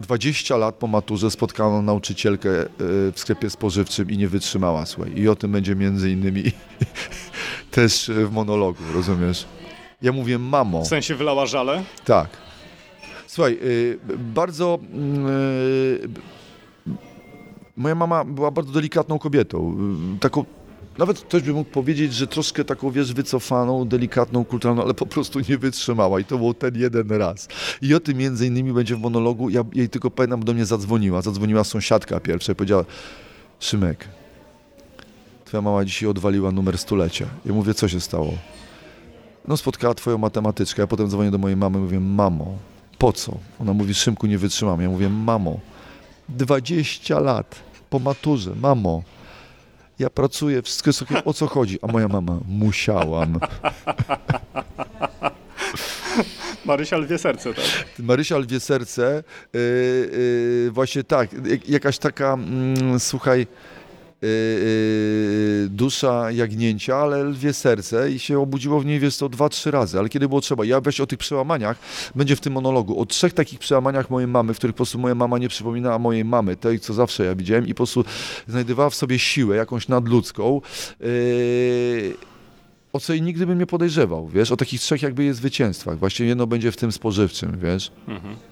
[0.00, 5.12] 20 lat po maturze spotkała nauczycielkę w sklepie spożywczym i nie wytrzymała, słuchaj.
[5.18, 6.42] I o tym będzie między innymi
[7.70, 9.44] też w monologu, rozumiesz?
[10.02, 11.82] Ja mówię, mamo, W sensie wylała żale?
[12.04, 12.28] tak.
[13.32, 14.78] Słuchaj, y, bardzo.
[14.92, 16.08] mm, y,
[17.76, 19.76] moja mama była bardzo delikatną kobietą.
[20.16, 20.44] y, Taką.
[20.98, 25.40] Nawet ktoś by mógł powiedzieć, że troszkę taką, wiesz, wycofaną, delikatną, kulturalną, ale po prostu
[25.48, 27.48] nie wytrzymała i to był ten jeden raz.
[27.82, 29.50] I o tym między innymi będzie w monologu.
[29.50, 31.22] Ja jej tylko pamiętam, bo do mnie zadzwoniła.
[31.22, 32.84] Zadzwoniła sąsiadka pierwsza i powiedziała,
[33.60, 34.08] Szymek,
[35.44, 37.26] twoja mama dzisiaj odwaliła numer stulecia.
[37.46, 38.32] Ja mówię, co się stało?
[39.48, 42.58] No spotkała twoją matematyczkę, ja potem dzwonię do mojej mamy i mówię, mamo,
[43.02, 43.38] po co?
[43.60, 44.82] Ona mówi, Szymku, nie wytrzymam.
[44.82, 45.60] Ja mówię, mamo,
[46.28, 47.54] 20 lat
[47.90, 49.02] po maturze, mamo,
[49.98, 51.78] ja pracuję, wszystko jest okej, o co chodzi?
[51.82, 53.38] A moja mama, musiałam.
[56.64, 57.64] Marysia lwie serce, tak?
[57.98, 59.60] Marysia Lwie Serce, yy,
[60.64, 63.46] yy, właśnie tak, jak, jakaś taka, mm, słuchaj,
[65.68, 69.98] dusza jagnięcia, ale lwie serce i się obudziło w niej, wiesz co, dwa, trzy razy,
[69.98, 70.64] ale kiedy było trzeba.
[70.64, 71.78] Ja weź o tych przełamaniach,
[72.14, 75.14] będzie w tym monologu, o trzech takich przełamaniach mojej mamy, w których po prostu moja
[75.14, 78.04] mama nie przypominała mojej mamy, tej, co zawsze ja widziałem i po prostu
[78.48, 80.60] znajdowała w sobie siłę, jakąś nadludzką,
[81.00, 81.06] yy,
[82.92, 85.98] o co jej nigdy bym nie podejrzewał, wiesz, o takich trzech jakby jej zwycięstwach.
[85.98, 88.51] Właśnie jedno będzie w tym spożywczym, wiesz, Mhm.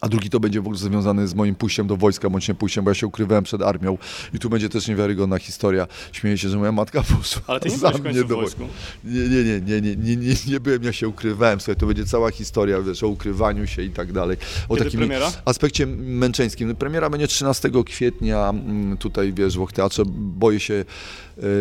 [0.00, 2.84] A drugi to będzie w ogóle związany z moim pójściem do wojska, bądź nie pójściem,
[2.84, 3.98] bo ja się ukrywałem przed armią
[4.34, 5.86] i tu będzie też niewiarygodna historia.
[6.12, 8.62] Śmieję się, że moja matka poszła Ale ty nie byłeś w końcu do wojsku.
[9.04, 12.06] Nie, nie, nie, nie, nie, nie, nie, nie byłem, ja się ukrywałem, słuchaj, to będzie
[12.06, 14.36] cała historia, wiesz, o ukrywaniu się i tak dalej.
[14.68, 15.32] O Kiedy takim premiera?
[15.44, 16.76] aspekcie męczeńskim.
[16.76, 20.02] Premiera będzie 13 kwietnia mm, tutaj, wiesz, w Teatrze.
[20.06, 20.84] Boję się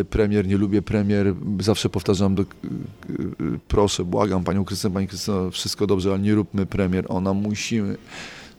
[0.09, 1.33] premier, nie lubię premier.
[1.59, 2.47] Zawsze powtarzam, do, e, e,
[3.67, 7.05] proszę, błagam panią Krystynę, pani Krystyno, wszystko dobrze, ale nie róbmy premier.
[7.09, 7.97] Ona musimy.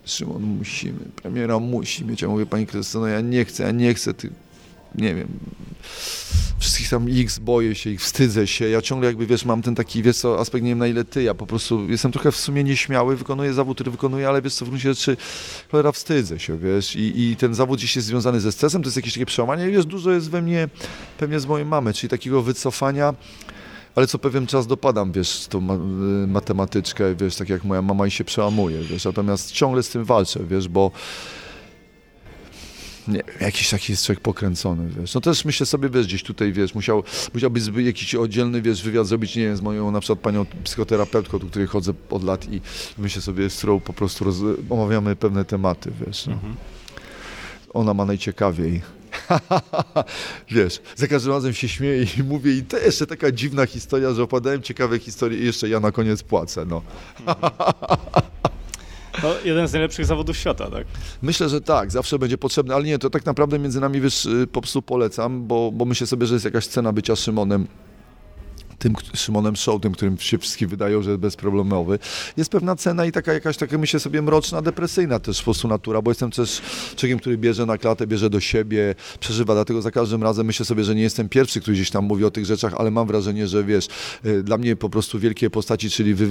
[0.05, 0.99] Szymon, musimy.
[1.23, 2.23] Premiera musi mieć.
[2.23, 4.15] Ja mówię, pani Krystyno, ja nie chcę, ja nie chcę.
[4.15, 4.31] Ty,
[4.95, 5.29] nie wiem,
[6.59, 8.69] wszystkich tam X, boję się ich, wstydzę się.
[8.69, 11.23] Ja ciągle jakby, wiesz, mam ten taki, wiesz co, aspekt, nie wiem na ile ty,
[11.23, 14.65] ja po prostu jestem trochę w sumie nieśmiały, wykonuję zawód, który wykonuję, ale wiesz co,
[14.65, 15.17] w gruncie rzeczy,
[15.71, 18.97] cholera, wstydzę się, wiesz, i, i ten zawód gdzieś jest związany ze stresem, to jest
[18.97, 20.69] jakieś takie przełamanie i wiesz, dużo jest we mnie
[21.19, 23.15] pewnie z mojej mamy, czyli takiego wycofania,
[23.95, 25.79] ale co pewien czas dopadam, wiesz, tą ma
[26.27, 30.41] matematyczkę, wiesz, tak jak moja mama i się przełamuje, wiesz, natomiast ciągle z tym walczę,
[30.51, 30.91] wiesz, bo
[33.09, 35.15] nie, jakiś taki jest człowiek pokręcony, wiesz.
[35.15, 37.03] No też myślę sobie, wiesz, gdzieś tutaj, wiesz, musiał,
[37.35, 41.47] musiałbyś jakiś oddzielny, wiesz, wywiad zrobić, nie wiem, z moją na przykład panią psychoterapeutką, do
[41.47, 42.61] której chodzę od lat i
[42.99, 44.37] myślę sobie, z którą po prostu roz,
[44.71, 46.27] omawiamy pewne tematy, wiesz.
[46.27, 46.33] No.
[46.33, 46.55] Mhm.
[47.75, 48.83] Ona ma najciekawiej.
[50.51, 54.23] Wiesz, za każdym razem się śmieję i mówię i to jeszcze taka dziwna historia, że
[54.23, 56.83] opadałem ciekawe historie i jeszcze ja na koniec płacę, no.
[59.23, 60.87] No, jeden z najlepszych zawodów świata, tak?
[61.23, 64.47] Myślę, że tak, zawsze będzie potrzebny, ale nie, to tak naprawdę między nami, wiesz, y,
[64.53, 67.67] po prostu polecam, bo, bo myślę sobie, że jest jakaś cena bycia Szymonem
[68.81, 71.99] tym Szymonem Show, którym się wszystkim wydają, że jest bezproblemowy,
[72.37, 76.03] jest pewna cena i taka jakaś, taka myślę sobie, mroczna, depresyjna też po prostu natura,
[76.03, 76.63] bo jestem też
[76.97, 80.85] człowiekiem, który bierze na klatę, bierze do siebie, przeżywa, dlatego za każdym razem myślę sobie,
[80.85, 83.65] że nie jestem pierwszy, który gdzieś tam mówi o tych rzeczach, ale mam wrażenie, że
[83.65, 83.89] wiesz,
[84.27, 86.29] y, dla mnie po prostu wielkie postaci, czyli wy, y,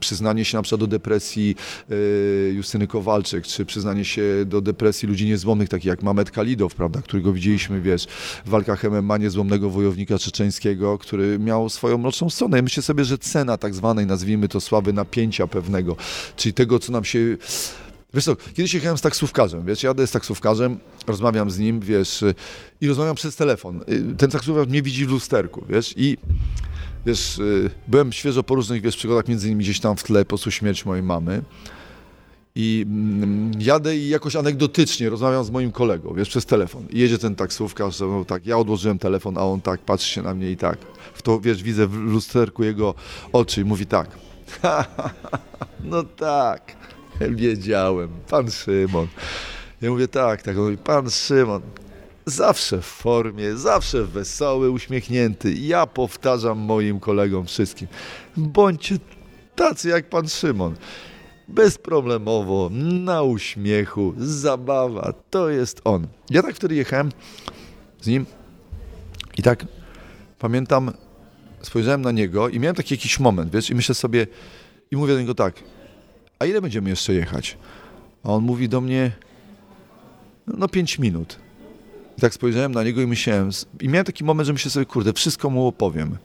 [0.00, 1.56] przyznanie się na przykład do depresji
[1.90, 7.02] y, Justyny Kowalczyk, czy przyznanie się do depresji ludzi niezłomnych, takich jak Mamet Kalidow, prawda,
[7.02, 8.06] którego widzieliśmy, wiesz,
[8.44, 12.56] w walkach MMA niezłomnego wojownika czeczeńskiego, który miał swoją mroczną stronę.
[12.56, 15.96] Ja myślę sobie, że cena tak zwanej, nazwijmy to sławy, napięcia pewnego,
[16.36, 17.36] czyli tego, co nam się...
[18.14, 22.24] Wiesz co, kiedyś jechałem z taksówkarzem, wiesz, jadę z taksówkarzem, rozmawiam z nim, wiesz,
[22.80, 23.80] i rozmawiam przez telefon.
[24.18, 26.16] Ten taksówkarz mnie widzi w lusterku, wiesz, i
[27.06, 27.40] wiesz,
[27.88, 30.84] byłem świeżo po różnych, wiesz, przygodach, między innymi gdzieś tam w tle, po prostu śmierć
[30.84, 31.42] mojej mamy.
[32.54, 36.86] I mm, jadę i jakoś anegdotycznie rozmawiam z moim kolegą, wiesz, przez telefon.
[36.90, 40.34] I jedzie ten taksówkarz, no tak, ja odłożyłem telefon, a on tak patrzy się na
[40.34, 40.78] mnie i tak.
[41.14, 42.94] W to, wiesz, widzę w lusterku jego
[43.32, 44.10] oczy i mówi tak.
[45.84, 46.76] no tak,
[47.20, 49.06] wiedziałem, pan Szymon.
[49.82, 51.62] Ja mówię tak, tak, on mówi, pan Szymon,
[52.26, 55.52] zawsze w formie, zawsze wesoły, uśmiechnięty.
[55.52, 57.88] Ja powtarzam moim kolegom wszystkim,
[58.36, 58.96] bądźcie
[59.56, 60.74] tacy jak pan Szymon
[61.52, 62.70] bezproblemowo,
[63.04, 66.06] na uśmiechu, zabawa, to jest on.
[66.30, 67.12] Ja tak wtedy jechałem
[68.00, 68.26] z nim
[69.38, 69.66] i tak
[70.38, 70.92] pamiętam,
[71.62, 74.26] spojrzałem na niego i miałem taki jakiś moment, wiesz, i myślę sobie,
[74.90, 75.54] i mówię do niego tak,
[76.38, 77.58] a ile będziemy jeszcze jechać?
[78.24, 79.12] A on mówi do mnie,
[80.46, 81.38] no pięć minut.
[82.18, 83.50] I tak spojrzałem na niego i myślałem,
[83.80, 86.16] i miałem taki moment, że myślę sobie, kurde, wszystko mu opowiem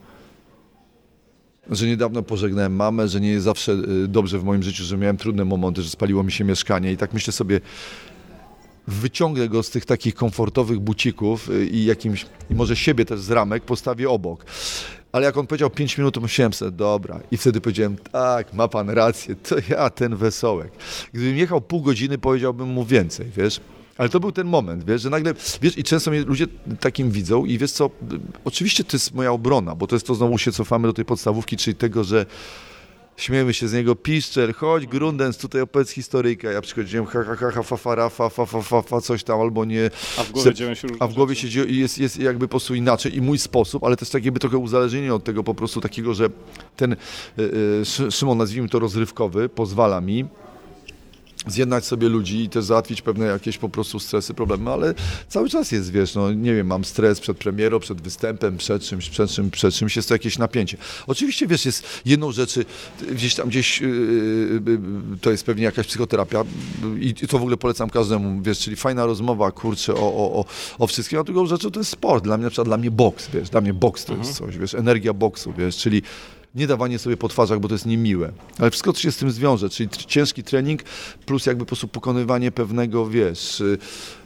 [1.69, 5.17] że niedawno pożegnałem mamę, że nie jest zawsze y, dobrze w moim życiu, że miałem
[5.17, 7.61] trudne momenty, że spaliło mi się mieszkanie i tak myślę sobie,
[8.87, 13.31] wyciągnę go z tych takich komfortowych bucików y, i jakimś, i może siebie też z
[13.31, 14.45] ramek postawię obok.
[15.11, 17.19] Ale jak on powiedział 5 minut, myślałem sobie, dobra.
[17.31, 20.71] I wtedy powiedziałem, tak, ma pan rację, to ja, ten wesołek.
[21.13, 23.59] Gdybym jechał pół godziny, powiedziałbym mu więcej, wiesz.
[23.97, 26.47] Ale to był ten moment, wiesz, że nagle, wiesz, i często mnie ludzie
[26.79, 27.89] takim widzą i wiesz co,
[28.45, 31.57] oczywiście to jest moja obrona, bo to jest to, znowu się cofamy do tej podstawówki,
[31.57, 32.25] czyli tego, że
[33.17, 36.53] śmiejemy się z niego, piszczel, chodź, Grundens, tutaj opowiedz historyjkę.
[36.53, 39.23] Ja przychodziłem, ha, ha, ha, ha, fa, fa, ra, fa, fa, fa, fa, fa, coś
[39.23, 39.89] tam, albo nie.
[40.17, 42.75] A w głowie dzieją się A w głowie się dzieje, jest, jest jakby po prostu
[42.75, 46.13] inaczej i mój sposób, ale też tak jakby trochę uzależnienie od tego po prostu takiego,
[46.13, 46.29] że
[46.75, 46.97] ten y,
[48.07, 50.25] y, Szymon, nazwijmy to rozrywkowy, pozwala mi
[51.47, 54.93] zjednać sobie ludzi i też załatwić pewne jakieś po prostu stresy, problemy, ale
[55.27, 59.09] cały czas jest, wiesz, no nie wiem, mam stres przed premierą, przed występem, przed czymś,
[59.09, 60.77] przed, czym, przed czymś jest to jakieś napięcie.
[61.07, 62.65] Oczywiście, wiesz, jest jedną rzeczy,
[63.11, 63.87] gdzieś tam, gdzieś yy,
[64.65, 64.79] yy,
[65.21, 66.43] to jest pewnie jakaś psychoterapia
[66.99, 70.45] i, i to w ogóle polecam każdemu, wiesz, czyli fajna rozmowa, kurczę, o, o, o,
[70.79, 73.29] o wszystkim, a drugą rzeczą to jest sport, dla mnie na przykład, dla mnie boks,
[73.33, 74.51] wiesz, dla mnie boks to jest mhm.
[74.51, 76.01] coś, wiesz, energia boksu, wiesz, czyli
[76.57, 78.31] nie dawanie sobie po twarzach, bo to jest niemiłe.
[78.59, 80.83] Ale wszystko, co się z tym zwiąże, czyli ciężki trening
[81.25, 83.77] plus jakby po prostu pokonywanie pewnego, wiesz, y,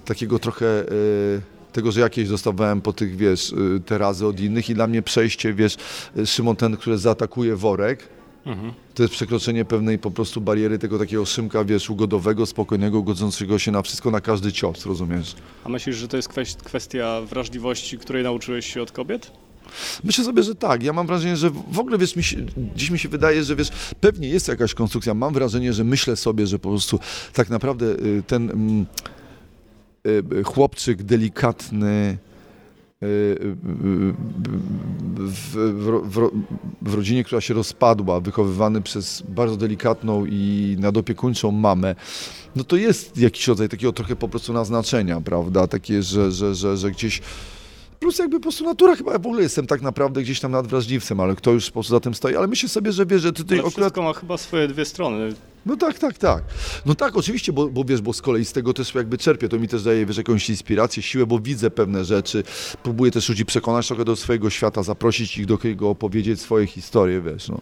[0.06, 4.70] takiego trochę y, tego, że jakieś dostawałem po tych, wiesz, y, te razy od innych
[4.70, 5.78] i dla mnie przejście, wiesz,
[6.26, 8.08] Szymon ten, który zaatakuje worek,
[8.46, 8.74] Mhm.
[8.96, 13.72] To jest przekroczenie pewnej po prostu bariery tego takiego szymka, wiesz, ugodowego, spokojnego, godzącego się
[13.72, 15.36] na wszystko, na każdy cios, rozumiesz?
[15.64, 16.30] A myślisz, że to jest
[16.64, 19.32] kwestia wrażliwości, której nauczyłeś się od kobiet?
[20.04, 20.84] Myślę sobie, że tak.
[20.84, 22.38] Ja mam wrażenie, że w ogóle, wiesz, mi się,
[22.76, 23.70] dziś mi się wydaje, że wiesz,
[24.02, 25.14] pewnie jest jakaś konstrukcja.
[25.14, 27.00] Mam wrażenie, że myślę sobie, że po prostu
[27.34, 28.86] tak naprawdę y, ten mm,
[30.40, 32.18] y, chłopczyk delikatny,
[33.04, 33.56] y,
[35.18, 35.56] w,
[36.04, 36.30] w,
[36.82, 41.96] w, rodzinie, która się rozpadła, wychowywany przez bardzo delikatną i nadopiekuńczą mamę,
[42.56, 45.68] no to jest jakiś rodzaj takiego trochę po prostu naznaczenia, prawda?
[45.68, 47.22] Takie, że, że, że, że gdzieś
[48.02, 51.36] Plus jakby po prostu natura chyba w ogóle jestem tak naprawdę gdzieś tam nadwrażliwcem, ale
[51.36, 52.36] kto już po prostu za tym stoi.
[52.36, 53.84] Ale myślę sobie, że wie, że tutaj ale akurat...
[53.84, 55.34] wszystko ma chyba swoje dwie strony.
[55.66, 56.44] No tak, tak, tak.
[56.86, 59.60] No tak, oczywiście, bo, bo wiesz, bo z kolei z tego też jakby czerpię, to
[59.60, 62.44] mi też daje, wiesz, jakąś inspirację, siłę, bo widzę pewne rzeczy,
[62.84, 67.22] próbuję też ludzi przekonać trochę do swojego świata, zaprosić ich do kogo opowiedzieć swoje historie,
[67.22, 67.62] wiesz, no.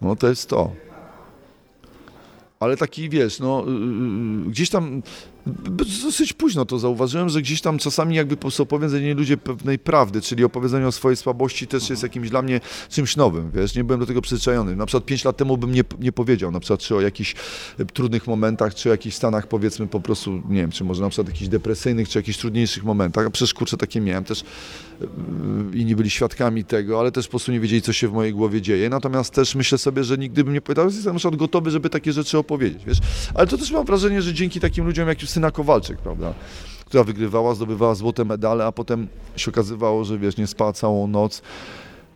[0.00, 0.72] No to jest to.
[2.60, 5.02] Ale taki, wiesz, no, yy, gdzieś tam
[6.02, 10.20] dosyć późno to zauważyłem, że gdzieś tam czasami jakby po prostu opowiedzenie ludzie pewnej prawdy,
[10.20, 14.00] czyli opowiedzenie o swojej słabości też jest jakimś dla mnie czymś nowym, wiesz, nie byłem
[14.00, 14.76] do tego przyzwyczajony.
[14.76, 17.34] Na przykład 5 lat temu bym nie, nie powiedział, na przykład czy o jakichś
[17.92, 21.28] trudnych momentach, czy o jakichś stanach powiedzmy po prostu, nie wiem, czy może na przykład
[21.28, 24.44] jakichś depresyjnych, czy jakichś trudniejszych momentach, a przecież kurczę takie miałem też
[25.00, 25.06] yy,
[25.74, 28.62] inni byli świadkami tego, ale też po prostu nie wiedzieli, co się w mojej głowie
[28.62, 28.90] dzieje.
[28.90, 32.12] Natomiast też myślę sobie, że nigdy bym nie powiedział, jestem na przykład gotowy, żeby takie
[32.12, 32.98] rzeczy opowiedzieć, wiesz.
[33.34, 36.34] Ale to też mam wrażenie, że dzięki takim ludziom jak Justyna Kowalczyk, prawda,
[36.84, 41.42] która wygrywała, zdobywała złote medale, a potem się okazywało, że wiesz, nie spała całą noc,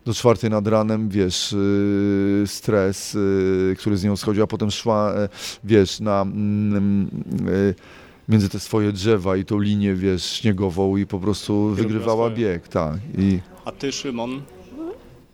[0.05, 5.13] do czwartej nad ranem, wiesz, yy, stres, yy, który z nią schodził, a potem szła,
[5.17, 5.29] yy,
[5.63, 6.25] wiesz, na,
[7.45, 7.75] yy,
[8.29, 12.97] między te swoje drzewa i tą linię, wiesz, śniegową i po prostu wygrywała bieg, tak.
[13.17, 14.41] I, A ty, Szymon,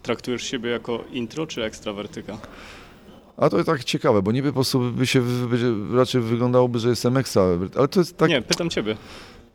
[0.03, 2.37] traktujesz siebie jako intro czy ekstrawertyka?
[3.37, 6.89] A to jest tak ciekawe, bo niby po prostu by się będzie, raczej wyglądało, że
[6.89, 8.97] jestem ekstrawert, ale to jest tak, Nie, pytam ciebie.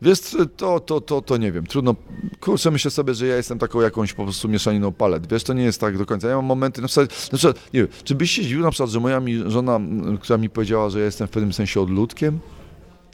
[0.01, 0.19] Wiesz,
[0.57, 1.95] to, to, to, to nie wiem, trudno,
[2.39, 5.63] kurczę, myślę sobie, że ja jestem taką jakąś po prostu mieszaniną palet, wiesz, to nie
[5.63, 8.31] jest tak do końca, ja mam momenty, na przykład, na przykład nie wiem, czy byś
[8.31, 9.79] się zdziwił na przykład, że moja mi, żona,
[10.21, 12.39] która mi powiedziała, że ja jestem w pewnym sensie odludkiem,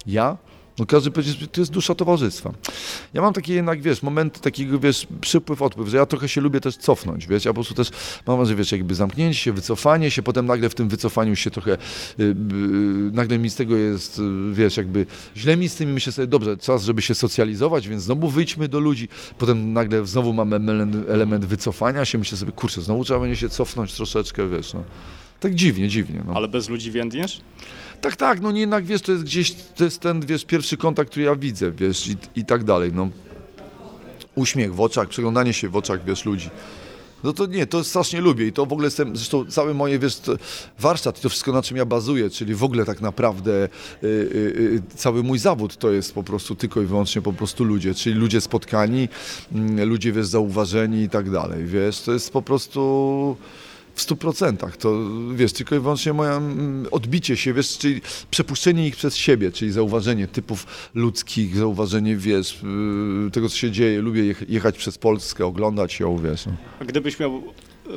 [0.06, 0.38] ja?
[0.80, 2.54] No każdy powiedzie, że to jest dusza towarzystwa.
[3.14, 6.62] Ja mam takie jednak, wiesz, momenty takiego, wiesz, przypływ, odpływ, że ja trochę się lubię
[6.62, 7.90] też cofnąć, wiesz, ja po prostu też
[8.28, 11.74] mam, że wiesz, jakby zamknięcie się, wycofanie się, potem nagle w tym wycofaniu się trochę,
[11.74, 12.36] y, y,
[13.14, 15.06] nagle mi z tego jest, y, wiesz, jakby
[15.38, 18.68] źle mi z tym i myślę sobie, dobrze, czas, żeby się socjalizować, więc znowu wyjdźmy
[18.68, 19.08] do ludzi,
[19.38, 20.56] potem nagle znowu mamy
[21.08, 24.84] element wycofania się, myślę sobie, kurczę, znowu trzeba będzie się cofnąć troszeczkę, wiesz, no.
[25.40, 26.24] Tak dziwnie, dziwnie.
[26.28, 26.34] No.
[26.36, 27.42] Ale bez ludzi więdniesz?
[28.02, 31.10] Tak, tak, no nie jednak, wiesz, to jest gdzieś, to jest ten, wiesz, pierwszy kontakt,
[31.10, 33.10] który ja widzę, wiesz, i, i tak dalej, no.
[34.36, 36.50] Uśmiech w oczach, przeglądanie się w oczach, wiesz, ludzi.
[37.24, 40.22] No to nie, to strasznie lubię i to w ogóle jestem, zresztą całe moje, wiesz,
[40.80, 43.52] warsztat i to wszystko, na czym ja bazuję, czyli w ogóle tak naprawdę
[44.04, 47.64] y, y, y, cały mój zawód to jest po prostu tylko i wyłącznie po prostu
[47.64, 49.10] ludzie, czyli ludzie spotkani,
[49.52, 53.38] mm, ludzie, wiesz, zauważeni i tak dalej, wiesz, to jest po prostu
[54.00, 54.78] w stu procentach.
[54.78, 55.00] To
[55.36, 59.72] wiesz, tylko i wyłącznie moje mm, odbicie się, wiesz, czyli przepuszczenie ich przez siebie, czyli
[59.72, 62.60] zauważenie typów ludzkich, zauważenie, wiesz,
[63.26, 64.02] yy, tego, co się dzieje.
[64.02, 66.46] Lubię jech- jechać przez Polskę, oglądać ją, wiesz.
[66.46, 66.52] No.
[66.80, 67.44] A gdybyś miał,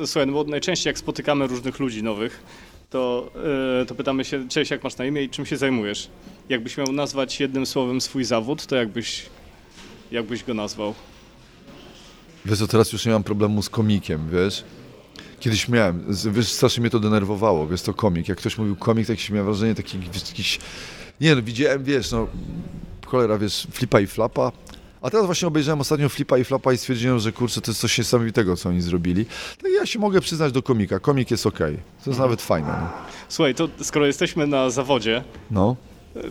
[0.05, 2.43] słuchaj, no bo najczęściej jak spotykamy różnych ludzi nowych,
[2.89, 3.31] to,
[3.79, 6.09] yy, to pytamy się, cześć, jak masz na imię i czym się zajmujesz?
[6.49, 9.25] Jakbyś miał nazwać jednym słowem swój zawód, to jakbyś,
[10.11, 10.93] jakbyś go nazwał?
[12.45, 14.63] Wiesz, co, teraz już nie mam problemu z komikiem, wiesz.
[15.43, 18.27] Kiedyś miałem, z- wiesz, strasznie mnie to denerwowało, wiesz, to komik.
[18.27, 19.97] Jak ktoś mówił komik, to jakieś miałem wrażenie taki,
[20.29, 20.59] jakiś...
[21.21, 22.27] Nie no, widziałem, wiesz, no,
[23.05, 24.51] cholera, wiesz, flipa i flapa.
[25.01, 27.97] A teraz właśnie obejrzałem ostatnio flipa i flapa i stwierdziłem, że kurczę, to jest coś
[27.97, 29.25] niesamowitego, co oni zrobili.
[29.61, 30.99] Tak ja się mogę przyznać do komika.
[30.99, 31.77] Komik jest okej.
[32.03, 32.67] To jest nawet fajne.
[32.81, 32.89] No.
[33.29, 35.75] Słuchaj, to skoro jesteśmy na zawodzie, no.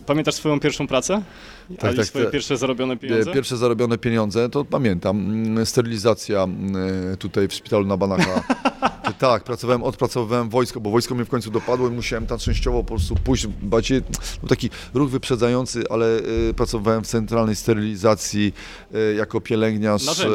[0.06, 1.22] pamiętasz swoją pierwszą pracę?
[1.68, 2.32] Tak, Ali tak, swoje tak.
[2.32, 3.30] pierwsze zarobione pieniądze?
[3.30, 8.42] E, Pierwsze zarobione pieniądze, to pamiętam, mm, sterylizacja mm, tutaj w szpitalu na Banacha.
[9.22, 12.88] tak, pracowałem, odpracowywałem wojsko, bo wojsko mnie w końcu dopadło i musiałem tam częściowo po
[12.88, 14.00] prostu pójść, bardziej,
[14.40, 16.18] był taki ruch wyprzedzający, ale
[16.50, 18.54] e, pracowałem w centralnej sterylizacji
[18.94, 20.20] e, jako pielęgniarz.
[20.20, 20.26] E,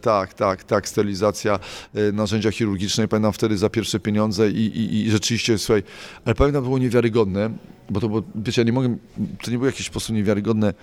[0.00, 1.58] tak, tak, tak, sterylizacja
[1.94, 3.08] e, narzędzia chirurgiczne.
[3.08, 5.82] Pamiętam wtedy za pierwsze pieniądze i, i, i rzeczywiście, słuchaj,
[6.24, 7.50] ale pamiętam, było niewiarygodne,
[7.90, 8.96] bo to było, wiecie, ja nie mogę,
[9.44, 10.74] to nie były jakieś po prostu niewiarygodne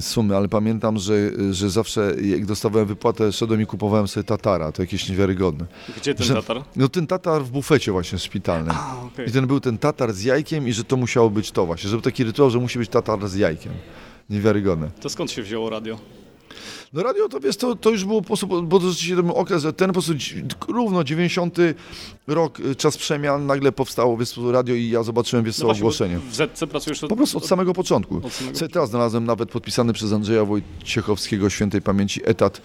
[0.00, 1.14] sumy, ale pamiętam, że,
[1.50, 5.66] że zawsze jak dostawałem wypłatę, szedłem i kupowałem sobie tatara, to jakieś niewiarygodne.
[5.96, 6.62] Gdzie ten Że- tatar?
[6.76, 8.74] No ten tatar w bufecie właśnie szpitalnym.
[8.76, 9.28] A, okej.
[9.28, 12.02] I ten był ten tatar z jajkiem i że to musiało być to właśnie, żeby
[12.02, 13.72] taki rytuał, że musi być tatar z jajkiem.
[14.30, 14.90] Niewiarygodne.
[15.00, 15.98] To skąd się wzięło radio?
[16.92, 19.62] No radio to wiesz, to, to już było po prostu, bo to rzeczywiście ten okres,
[19.62, 20.12] że ten po prostu
[20.68, 21.56] równo 90
[22.26, 26.18] rok, y, czas przemian, nagle powstało wiesz, radio i ja zobaczyłem wiesz, No właśnie, ogłoszenie.
[26.30, 28.16] W Zetce pracujesz od, Po prostu od samego początku.
[28.16, 32.62] od samego Sobie teraz znalazłem nawet podpisany przez Andrzeja Wojciechowskiego świętej pamięci etat,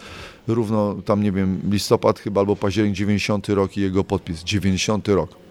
[0.47, 4.43] równo tam nie wiem, listopad chyba albo październik 90 rok i jego podpis.
[4.43, 5.44] 90 rok.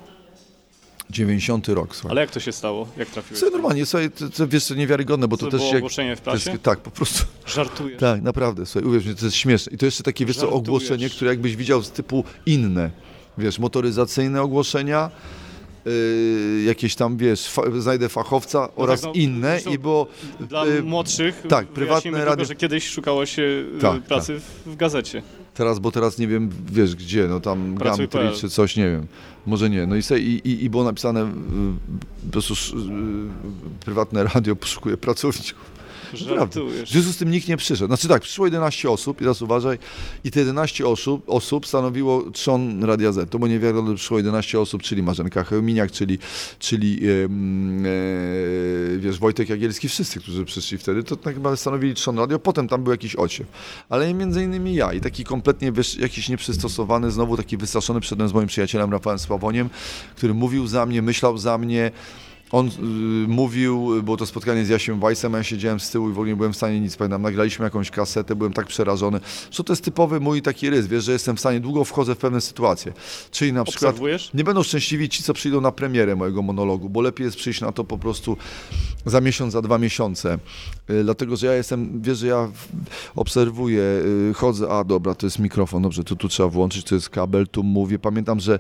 [1.11, 2.11] 90 rok, słuchaj.
[2.11, 2.89] Ale jak to się stało?
[2.97, 3.39] Jak trafiłeś?
[3.41, 6.17] Słuchaj, normalnie, słuchaj, to, to wiesz, to niewiarygodne, bo to, To też było jak, ogłoszenie
[6.17, 6.59] w to jest, prasie?
[6.59, 7.25] Tak, po prostu.
[7.47, 7.97] Żartuję.
[7.97, 9.73] Tak, naprawdę, słuchaj, uwierz mi, to jest śmieszne.
[9.73, 10.61] I to jeszcze takie, wiesz co, Żartujesz.
[10.69, 12.91] ogłoszenie, które jakbyś widział z typu inne,
[13.39, 15.11] wiesz, motoryzacyjne ogłoszenia,
[15.87, 20.07] y, jakieś tam, wiesz, fa znajdę fachowca No oraz tak, no, inne i było...
[20.41, 24.77] Dla y, młodszych tak, prywatne radio- że kiedyś szukało się y, Tak, pracy w, w
[24.77, 25.23] gazecie.
[25.55, 27.75] Teraz, bo teraz nie wiem, wiesz gdzie, no tam.
[27.75, 29.07] Gumtree czy coś, nie wiem.
[29.47, 29.87] Może nie.
[29.87, 31.27] No i, se, i, i, i było napisane, y,
[32.27, 32.55] po prostu
[33.85, 35.74] prywatne radio poszukuje pracowników.
[36.17, 36.89] Żartujesz.
[36.89, 37.87] W związku z tym nikt nie przyszedł.
[37.87, 39.79] Znaczy tak, przyszło 11 osób, i teraz uważaj,
[40.25, 43.31] i te 11 osób, osób stanowiło trzon Radia Z.
[43.31, 46.19] To było niewiarygodne, przyszło 11 osób, czyli Marzenka Chełminiak, czyli,
[46.59, 52.19] czyli em, e, wiesz, Wojtek Jagielski, wszyscy, którzy przyszli wtedy, to tak naprawdę stanowili trzon
[52.19, 53.47] radio, potem tam był jakiś ociew.
[53.89, 58.33] Ale między innymi ja i taki kompletnie, wiesz, jakiś nieprzystosowany, znowu taki wystraszony przedtem z
[58.33, 59.71] moim przyjacielem Rafałem Sławoniem,
[60.17, 61.91] który mówił za mnie, myślał za mnie,
[62.55, 62.71] on y,
[63.29, 66.29] mówił, było to spotkanie z Jasiem Weissem, a ja siedziałem z tyłu i w ogóle
[66.29, 69.85] nie byłem w stanie nic, pamiętam, nagraliśmy jakąś kasetę, byłem tak przerażony, że to jest
[69.85, 72.93] typowy mój taki rys, wiesz, że jestem w stanie, długo wchodzę w pewne sytuacje,
[73.31, 74.31] czyli na przykład Obserwujesz?
[74.35, 77.73] nie będą szczęśliwi ci, co przyjdą na premierę mojego monologu, bo lepiej jest przyjść na
[77.73, 78.37] to po prostu
[79.07, 80.39] za miesiąc, za dwa miesiące.
[80.91, 82.49] Y, Dlatego, że ja jestem, wiesz, że ja
[83.17, 83.83] obserwuję,
[84.31, 87.49] y, chodzę, a dobra, to jest mikrofon, dobrze, to tu trzeba włączyć, to jest kabel,
[87.49, 87.99] tu mówię.
[87.99, 88.59] Pamiętam, że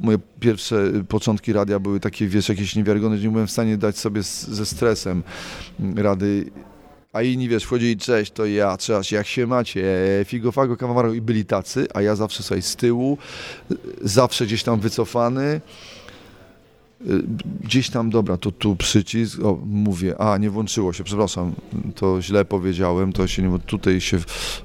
[0.00, 3.98] moje pierwsze y, początki radia były takie, wiesz, jakieś niewiarygodne, nie byłem w stanie dać
[3.98, 5.22] sobie z, ze stresem
[5.96, 6.50] rady.
[7.12, 9.84] A inni, wiesz, wchodzili, cześć, to ja, cześć, jak się macie,
[10.24, 13.18] figo, fago, kawamaro i byli tacy, a ja zawsze sobie z tyłu,
[14.02, 15.60] zawsze gdzieś tam wycofany,
[17.60, 21.52] Gdzieś tam, dobra, to tu przycisk, o, mówię, a nie włączyło się, przepraszam,
[21.94, 24.18] to źle powiedziałem, to się nie, tutaj się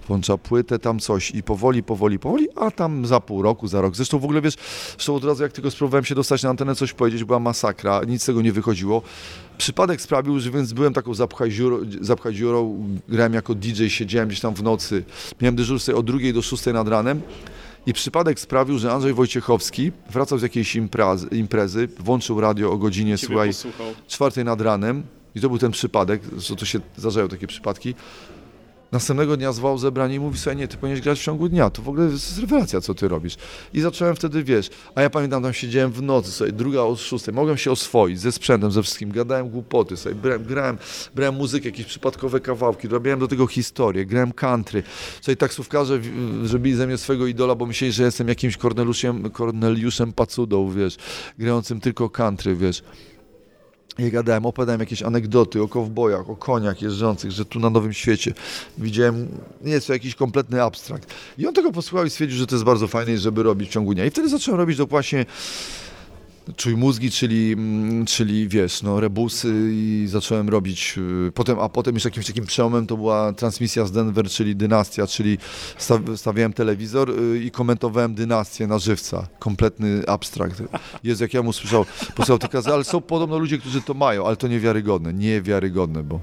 [0.08, 3.96] włącza płytę, tam coś i powoli, powoli, powoli, a tam za pół roku, za rok.
[3.96, 4.56] Zresztą w ogóle wiesz,
[4.92, 8.22] zresztą od razu jak tylko spróbowałem się dostać na antenę, coś powiedzieć, była masakra, nic
[8.22, 9.02] z tego nie wychodziło.
[9.58, 14.64] Przypadek sprawił, że więc byłem taką zapchaj-dziurą, zapchaj-dziurą, grałem jako DJ, siedziałem gdzieś tam w
[14.64, 15.04] nocy,
[15.42, 17.22] miałem dyżur sobie od drugiej do szóstej nad ranem,
[17.86, 23.18] i przypadek sprawił, że Andrzej Wojciechowski wracał z jakiejś imprezy, imprezy włączył radio o godzinie,
[23.18, 23.88] Ciebie słuchaj, posłuchał.
[24.08, 25.04] czwartej nad ranem
[25.36, 27.96] i to był ten przypadek, że to się zdarzają takie przypadki.
[28.92, 31.82] Następnego dnia zwołał zebranie i mówi sobie, nie, ty powinieneś grać w ciągu dnia, to
[31.82, 33.36] w ogóle jest rewelacja, co ty robisz.
[33.74, 37.34] I zacząłem wtedy, wiesz, a ja pamiętam, tam siedziałem w nocy sobie, druga od szóstej,
[37.34, 40.78] mogłem się oswoić ze sprzętem, ze wszystkim, gadałem głupoty sobie, brałem, grałem,
[41.16, 44.84] brałem muzykę, jakieś przypadkowe kawałki, robiłem do tego historię, grałem country.
[45.22, 46.00] Sobie taksówkarze
[46.44, 50.98] zrobili ze mnie swego idola, bo myśleli, że jestem jakimś Korneliuszem, Korneliuszem Pacudą, wiesz,
[51.38, 52.84] grającym tylko country, wiesz.
[53.98, 58.34] I gadałem, opowiadałem jakieś anegdoty o kowbojach, o koniach jeżdżących, że tu na Nowym Świecie
[58.78, 59.28] widziałem,
[59.62, 61.14] nie jest to jakiś kompletny abstrakt.
[61.38, 63.94] I on tego posłuchał i stwierdził, że to jest bardzo fajne, żeby robić w ciągu
[63.94, 64.06] dnia.
[64.06, 65.26] I wtedy zacząłem robić to właśnie
[66.56, 70.95] czuj mózgi, czyli, mm, czyli wiesz, no rebusy i zacząłem robić,
[71.28, 75.08] y, potem, a potem już jakimś takim przełomem to była transmisja z Denver, czyli Dynastia,
[75.08, 75.38] czyli
[75.78, 79.28] sta- stawiałem telewizor y, i komentowałem Dynastię na żywca.
[79.39, 80.64] Kompletny abstrakt.
[81.04, 81.86] Jezu, jak ja mu słyszał,
[82.39, 86.20] te kazy, ale są podobno ludzie, którzy to mają, ale to niewiarygodne, niewiarygodne, bo...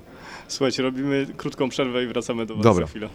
[0.49, 2.87] Słuchajcie, robimy krótką przerwę i wracamy do Was Dobra.
[2.87, 3.09] za chwilę.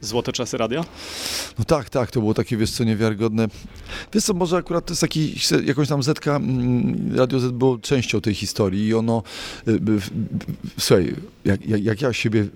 [0.00, 0.84] Złote czasy radia?
[1.58, 3.48] No tak, tak, to było takie, wiesz co, niewiarygodne.
[4.12, 5.34] Wiesz co, może akurat to jest taki,
[5.64, 9.22] jakąś tam Zetka, mm, Radio Z było częścią tej historii i ono,
[9.68, 9.80] y,
[10.78, 12.46] słuchaj, jak, jak, jak ja siebie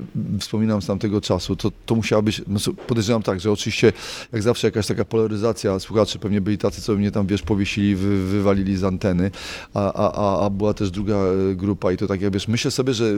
[0.40, 3.92] wspominam z tamtego czasu, to, to musiała być, no, podejrzewam tak, że oczywiście
[4.32, 8.26] jak zawsze jakaś taka polaryzacja, słuchacze pewnie byli tacy, co mnie tam, wiesz, powiesili, wy,
[8.26, 9.30] wywalili z anteny,
[9.74, 12.94] a, a, a, była też druga e, grupa i to tak, jak wiesz, myślę sobie,
[12.94, 13.12] że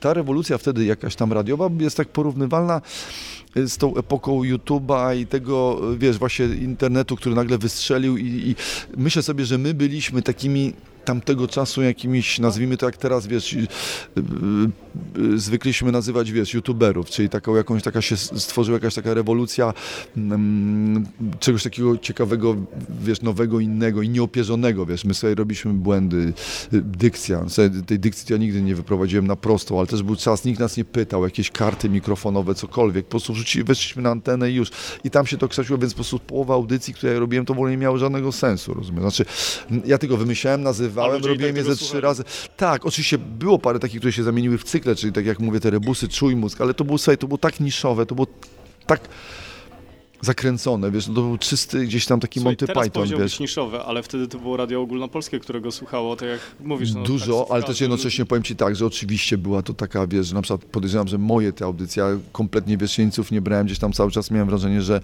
[0.00, 2.80] ta rewolucja wtedy jakaś tam radiowa jest tak porównywalna
[3.56, 8.54] z tą epoką YouTube'a i tego, wiesz, właśnie internetu, który nagle wystrzelił i, i
[8.96, 10.72] myślę sobie, że my byliśmy takimi
[11.04, 14.20] tamtego czasu jakimiś, nazwijmy to jak teraz, wiesz, y, y,
[15.34, 19.74] y, zwykliśmy nazywać, wiesz, youtuberów, czyli taką jakąś, taka się stworzyła jakaś taka rewolucja
[20.16, 21.06] mm,
[21.40, 22.56] czegoś takiego ciekawego,
[23.02, 26.32] wiesz, nowego, innego i nieopierzonego, wiesz, my sobie robiliśmy błędy,
[26.72, 27.44] dykcja,
[27.86, 30.84] tej dykcji ja nigdy nie wyprowadziłem na prostą, ale też był czas, nikt nas nie
[30.84, 34.70] pytał, jakieś karty mikrofonowe, cokolwiek, po prostu wrzuci, weszliśmy na antenę i już.
[35.04, 37.56] I tam się to kształciło, więc po prostu połowa audycji, które ja robiłem, to w
[37.56, 39.24] ogóle nie miało żadnego sensu, rozumiem, znaczy
[39.84, 40.89] ja tylko wymyślałem, nazywałem,
[41.28, 42.24] robiłem je ze trzy razy,
[42.56, 45.70] tak, oczywiście było parę takich, które się zamieniły w cykle, czyli tak jak mówię, te
[45.70, 48.26] rebusy, czuj mózg, ale to było, słuchaj, to było tak niszowe, to było
[48.86, 49.00] tak
[50.20, 53.40] zakręcone, wiesz, no to był czysty gdzieś tam taki Słuchaj, Monty teraz Python, wiesz.
[53.40, 56.94] niszowe, ale wtedy to było radio ogólnopolskie, którego słuchało, tak jak mówisz.
[56.94, 60.26] No, Dużo, taksówkarze, ale też jednocześnie powiem Ci tak, że oczywiście była to taka, wiesz,
[60.26, 63.78] że na przykład podejrzewam, że moje te audycje, ja kompletnie wiesz, jeńców nie brałem, gdzieś
[63.78, 65.00] tam cały czas miałem wrażenie, że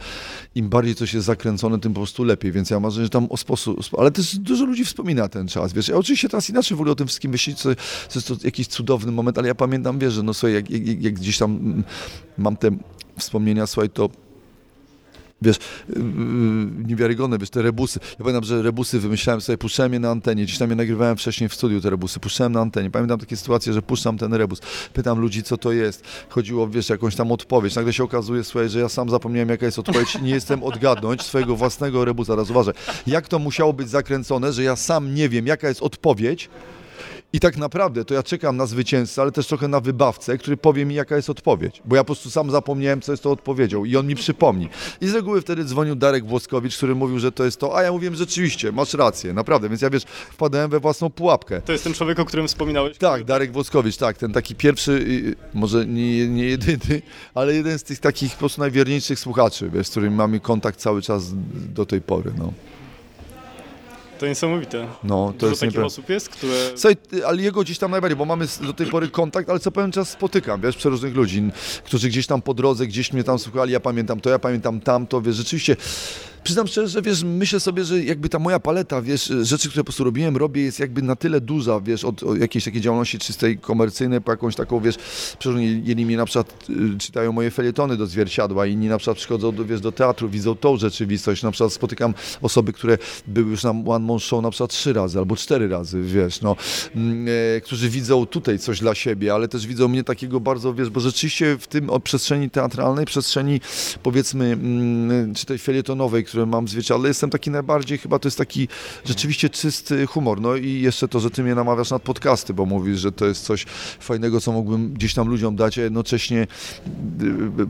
[0.54, 3.26] im bardziej coś jest zakręcone, tym po prostu lepiej, więc ja mam wrażenie, że tam
[3.30, 6.80] o sposób, ale też dużo ludzi wspomina ten czas, wiesz, ja oczywiście teraz inaczej w
[6.80, 7.68] ogóle o tym wszystkim myśleć, co,
[8.08, 11.02] co jest to jakiś cudowny moment, ale ja pamiętam, wiesz, że no słuchaj, jak, jak,
[11.02, 11.84] jak gdzieś tam mm,
[12.38, 12.70] mam te
[13.18, 14.08] wspomnienia, słuchaj, to
[15.42, 15.56] wiesz,
[15.88, 16.02] yy,
[16.86, 18.00] niewiarygodne, wiesz, te rebusy.
[18.10, 21.48] Ja pamiętam, że rebusy wymyślałem sobie, puszczałem je na antenie, gdzieś tam je nagrywałem wcześniej
[21.48, 22.90] w studiu, te rebusy, puszczałem na antenie.
[22.90, 24.60] Pamiętam takie sytuacje, że puszczam ten rebus,
[24.92, 26.04] pytam ludzi, co to jest.
[26.28, 27.74] Chodziło, wiesz, jakąś tam odpowiedź.
[27.74, 31.56] Nagle się okazuje, słuchaj, że ja sam zapomniałem, jaka jest odpowiedź nie jestem odgadnąć swojego
[31.56, 32.32] własnego rebusa.
[32.32, 32.74] Teraz uważaj,
[33.06, 36.48] jak to musiało być zakręcone, że ja sam nie wiem, jaka jest odpowiedź,
[37.36, 40.84] i tak naprawdę to ja czekam na zwycięzcę, ale też trochę na wybawcę, który powie
[40.84, 41.82] mi, jaka jest odpowiedź.
[41.84, 44.68] Bo ja po prostu sam zapomniałem, co jest tą odpowiedzią i on mi przypomni.
[45.00, 47.92] I z reguły wtedy dzwonił Darek Włoskowicz, który mówił, że to jest to, a ja
[47.92, 49.68] mówiłem, rzeczywiście, masz rację, naprawdę.
[49.68, 51.62] Więc ja wiesz, wpadałem we własną pułapkę.
[51.62, 52.98] To jest ten człowiek, o którym wspominałeś?
[52.98, 55.04] Tak, Darek Włoskowicz, tak, ten taki pierwszy,
[55.54, 57.02] może nie, nie jedyny,
[57.34, 61.02] ale jeden z tych takich po prostu najwierniejszych słuchaczy, wiesz, z którymi mamy kontakt cały
[61.02, 61.24] czas
[61.74, 62.52] do tej pory, no.
[64.18, 64.86] To niesamowite.
[65.04, 66.52] No, to Dużo jest takich niepra- osób jest, które...
[66.74, 66.96] Słuchaj,
[67.26, 70.10] ale jego gdzieś tam najbardziej, bo mamy do tej pory kontakt, ale co pewien czas
[70.10, 71.42] spotykam, wiesz, przeróżnych ludzi,
[71.84, 75.22] którzy gdzieś tam po drodze, gdzieś mnie tam słuchali, ja pamiętam to, ja pamiętam tamto,
[75.22, 75.76] wiesz, rzeczywiście,
[76.46, 79.84] przyznam szczerze, że wiesz, myślę sobie, że jakby ta moja paleta, wiesz, rzeczy, które po
[79.84, 83.58] prostu robiłem, robię, jest jakby na tyle duża, wiesz, od, od jakiejś takiej działalności czystej,
[83.58, 84.96] komercyjnej, po jakąś taką, wiesz,
[85.84, 89.64] jedni mnie na przykład y, czytają moje felietony do zwierciadła, inni na przykład przychodzą, do,
[89.64, 94.06] wiesz, do teatru, widzą tą rzeczywistość, na przykład spotykam osoby, które były już na One
[94.06, 96.56] Man Show na przykład trzy razy albo cztery razy, wiesz, no,
[96.96, 97.26] mm,
[97.56, 101.00] e, którzy widzą tutaj coś dla siebie, ale też widzą mnie takiego bardzo, wiesz, bo
[101.00, 103.60] rzeczywiście w tym o przestrzeni teatralnej, przestrzeni
[104.02, 108.38] powiedzmy, mm, czy tej felietonowej, które mam w zwierciadle, jestem taki najbardziej, chyba to jest
[108.38, 108.68] taki
[109.04, 113.00] rzeczywiście czysty humor, no i jeszcze to, że ty mnie namawiasz na podcasty, bo mówisz,
[113.00, 113.64] że to jest coś
[114.00, 116.46] fajnego, co mógłbym gdzieś tam ludziom dać, a jednocześnie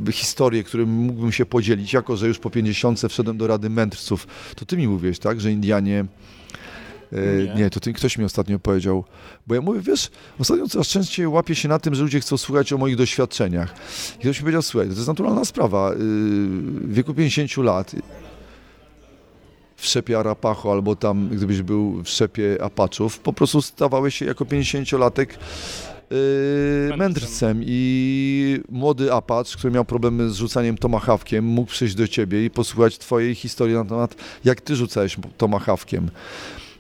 [0.07, 3.71] y, y, historie, którym mógłbym się podzielić, jako że już po 50 wszedłem do Rady
[3.71, 6.07] Mędrców, to ty mi mówiłeś, tak, że Indianie
[7.13, 7.55] E, Nie.
[7.55, 7.71] Nie.
[7.71, 9.05] to ty, ktoś mi ostatnio powiedział,
[9.47, 12.73] bo ja mówię, wiesz, ostatnio coraz częściej łapię się na tym, że ludzie chcą słuchać
[12.73, 13.75] o moich doświadczeniach.
[14.17, 17.93] I ktoś mi powiedział, słuchaj, to jest naturalna sprawa, yy, w wieku 50 lat
[19.77, 24.45] w szepie Arapacho albo tam, gdybyś był w szepie Apaczów, po prostu stawałeś się jako
[24.45, 25.27] 50-latek
[26.11, 32.45] Yy, mędrcem i młody Apacz, który miał problemy z rzucaniem tomahawkiem, mógł przyjść do ciebie
[32.45, 34.15] i posłuchać twojej historii na temat,
[34.45, 36.11] jak ty rzucałeś tomahawkiem.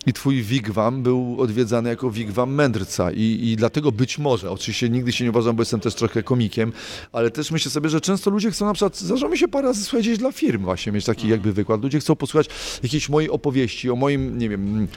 [0.06, 5.12] I twój wigwam był odwiedzany jako wigwam mędrca I, i dlatego być może, oczywiście nigdy
[5.12, 6.72] się nie uważam, bo jestem też trochę komikiem,
[7.12, 9.84] ale też myślę sobie, że często ludzie chcą na przykład, zdarza mi się parę razy
[9.84, 11.82] słuchać gdzieś dla firm właśnie, mieć taki jakby wykład.
[11.82, 12.48] Ludzie chcą posłuchać
[12.82, 14.88] jakiejś mojej opowieści, o moim, nie wiem,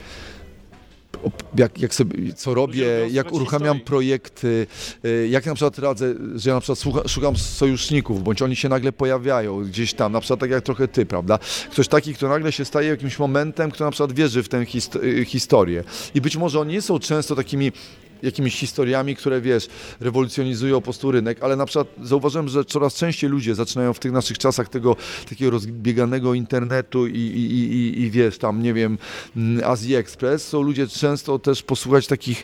[1.55, 4.67] jak, jak sobie, co robię, jak uruchamiam projekty,
[5.05, 8.70] y, jak na przykład radzę, że ja na przykład słucha, szukam sojuszników, bądź oni się
[8.70, 11.39] nagle pojawiają gdzieś tam, na przykład tak jak trochę ty, prawda?
[11.72, 15.03] Ktoś taki, kto nagle się staje jakimś momentem, kto na przykład wierzy w tę hist-
[15.03, 15.84] y, historię.
[16.15, 17.72] I być może oni nie są często takimi
[18.24, 19.67] jakimiś historiami, które wiesz,
[19.99, 24.11] rewolucjonizują po prostu rynek, ale na przykład zauważyłem, że coraz częściej ludzie zaczynają w tych
[24.11, 24.95] naszych czasach tego
[25.30, 28.97] takiego rozbieganego internetu i, i, i, i, wiesz, tam nie wiem,
[29.38, 32.43] mm, Azji Express, są ludzie często też posłuchać takich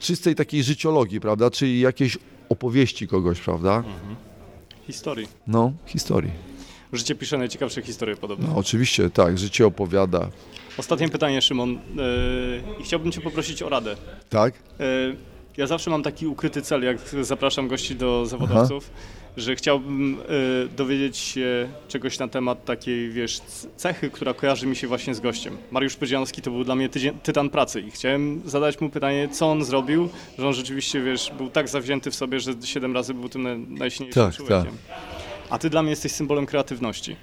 [0.00, 3.84] czystej takiej życiologii, prawda, czyli jakiejś opowieści kogoś, prawda?
[4.86, 5.28] Historii.
[5.46, 6.30] No, historii.
[6.92, 8.48] Życie pisze najciekawsze historie podobno.
[8.48, 10.28] No, oczywiście, tak, życie opowiada.
[10.78, 11.72] Ostatnie pytanie, Szymon.
[11.72, 13.96] Yy, chciałbym Cię poprosić o radę.
[14.30, 14.54] Tak?
[14.78, 15.16] Yy,
[15.56, 18.90] ja zawsze mam taki ukryty cel, jak zapraszam gości do zawodowców,
[19.36, 20.16] że chciałbym
[20.62, 23.40] yy, dowiedzieć się czegoś na temat takiej, wiesz,
[23.76, 25.56] cechy, która kojarzy mi się właśnie z gościem.
[25.70, 29.50] Mariusz Pydzianski to był dla mnie tydzień, tytan pracy i chciałem zadać mu pytanie, co
[29.50, 30.08] on zrobił,
[30.38, 33.56] że on rzeczywiście, wiesz, był tak zawzięty w sobie, że siedem razy był tym na-
[33.78, 34.76] najsilniejszym Tak, człowiekiem.
[35.50, 37.16] A ty dla mnie jesteś symbolem kreatywności.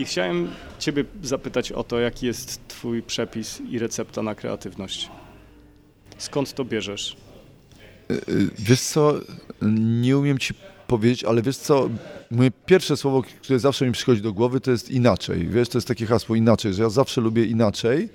[0.00, 0.48] I chciałem
[0.78, 5.08] Ciebie zapytać o to, jaki jest Twój przepis i recepta na kreatywność.
[6.18, 7.16] Skąd to bierzesz?
[8.10, 9.14] Y, Wiesz co,
[10.00, 10.54] nie umiem ci
[10.86, 11.90] powiedzieć, ale wiesz co,
[12.30, 15.48] moje pierwsze słowo, które zawsze mi przychodzi do głowy, to jest inaczej.
[15.48, 18.08] Wiesz, to jest takie hasło inaczej, że ja zawsze lubię inaczej,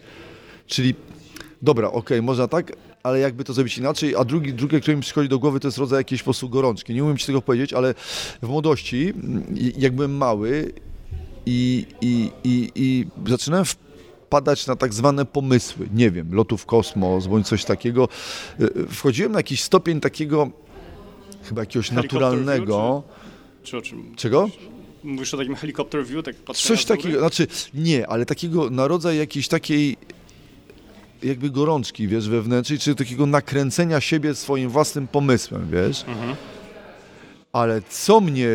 [0.67, 0.95] czyli
[1.61, 2.71] dobra, okej, można tak,
[3.03, 5.77] ale jakby to zrobić inaczej, a drugi, drugie, które mi przychodzi do głowy, to jest
[5.77, 6.93] rodzaj jakiejś po prostu gorączki.
[6.93, 7.93] Nie umiem ci tego powiedzieć, ale
[8.41, 9.13] w młodości,
[9.77, 10.73] jak byłem mały
[11.45, 17.27] i, i, i, i zaczynałem wpadać na tak zwane pomysły, nie wiem, lotu w kosmos,
[17.27, 18.09] bądź coś takiego,
[18.59, 20.49] y, wchodziłem na jakiś stopień takiego
[21.43, 23.03] chyba jakiegoś naturalnego.
[23.63, 24.15] Czy o czym?
[24.15, 24.49] Czego?
[25.03, 29.47] Mówisz o takim helikopter view, tak Coś takiego, znaczy nie, ale takiego na rodzaj jakiejś
[29.47, 29.97] takiej
[31.23, 36.05] jakby gorączki, wiesz, wewnętrznej, czy takiego nakręcenia siebie swoim własnym pomysłem, wiesz.
[36.07, 36.35] Mhm.
[37.55, 38.49] Ale co mnie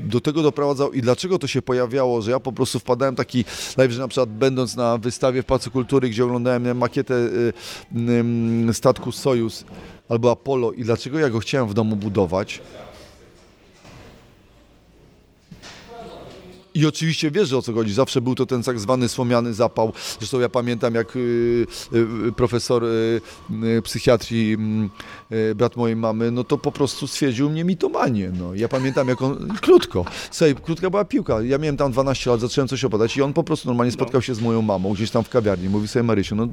[0.00, 3.44] do tego doprowadzało i dlaczego to się pojawiało, że ja po prostu wpadałem taki
[3.76, 7.52] live, że na przykład będąc na wystawie w Pałacu Kultury, gdzie oglądałem makietę y,
[8.68, 9.64] y, statku Sojus
[10.08, 12.60] albo Apollo i dlaczego ja go chciałem w domu budować,
[16.74, 17.94] I oczywiście wiesz, że o co chodzi.
[17.94, 19.92] Zawsze był to ten tak zwany słomiany zapał.
[20.18, 23.20] Zresztą ja pamiętam, jak y, y, profesor y,
[23.82, 24.90] psychiatrii, mm,
[25.54, 28.32] brat mojej mamy, no to po prostu stwierdził mnie mitomanię.
[28.38, 28.54] No.
[28.54, 29.48] Ja pamiętam, jak on...
[29.62, 30.04] Krótko.
[30.30, 31.42] Słuchaj, krótka była piłka.
[31.42, 34.34] Ja miałem tam 12 lat, zacząłem coś opowiadać i on po prostu normalnie spotkał się
[34.34, 35.68] z moją mamą gdzieś tam w kawiarni.
[35.68, 36.48] Mówi sobie, Marysiu, no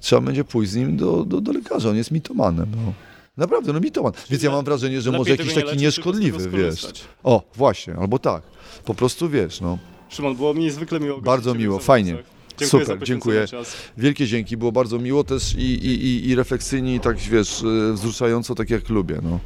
[0.00, 1.90] trzeba będzie pójść z nim do, do, do lekarza.
[1.90, 2.66] On jest mitomanem.
[2.86, 3.13] No.
[3.36, 4.12] Naprawdę, no mitoman.
[4.30, 6.86] Więc ja mam wrażenie, że może jakiś nie taki nieszkodliwy, wiesz.
[7.22, 8.42] O, właśnie, albo tak.
[8.84, 9.78] Po prostu wiesz, no.
[10.08, 11.20] Szymon, było mi niezwykle miło.
[11.20, 12.16] Bardzo miło, fajnie.
[12.58, 13.46] Dziękuję Super, dziękuję.
[13.46, 13.76] Czas.
[13.96, 17.92] Wielkie dzięki, było bardzo miło też i, i, i, i refleksyjnie i tak, wiesz, y,
[17.92, 19.38] wzruszająco, tak jak lubię, no.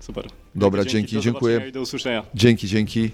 [0.00, 0.26] Super.
[0.54, 1.72] Dobra, Dzięki, dzięki, dziękuję.
[1.72, 2.22] do usłyszenia.
[2.34, 3.10] Dzięki, dzięki.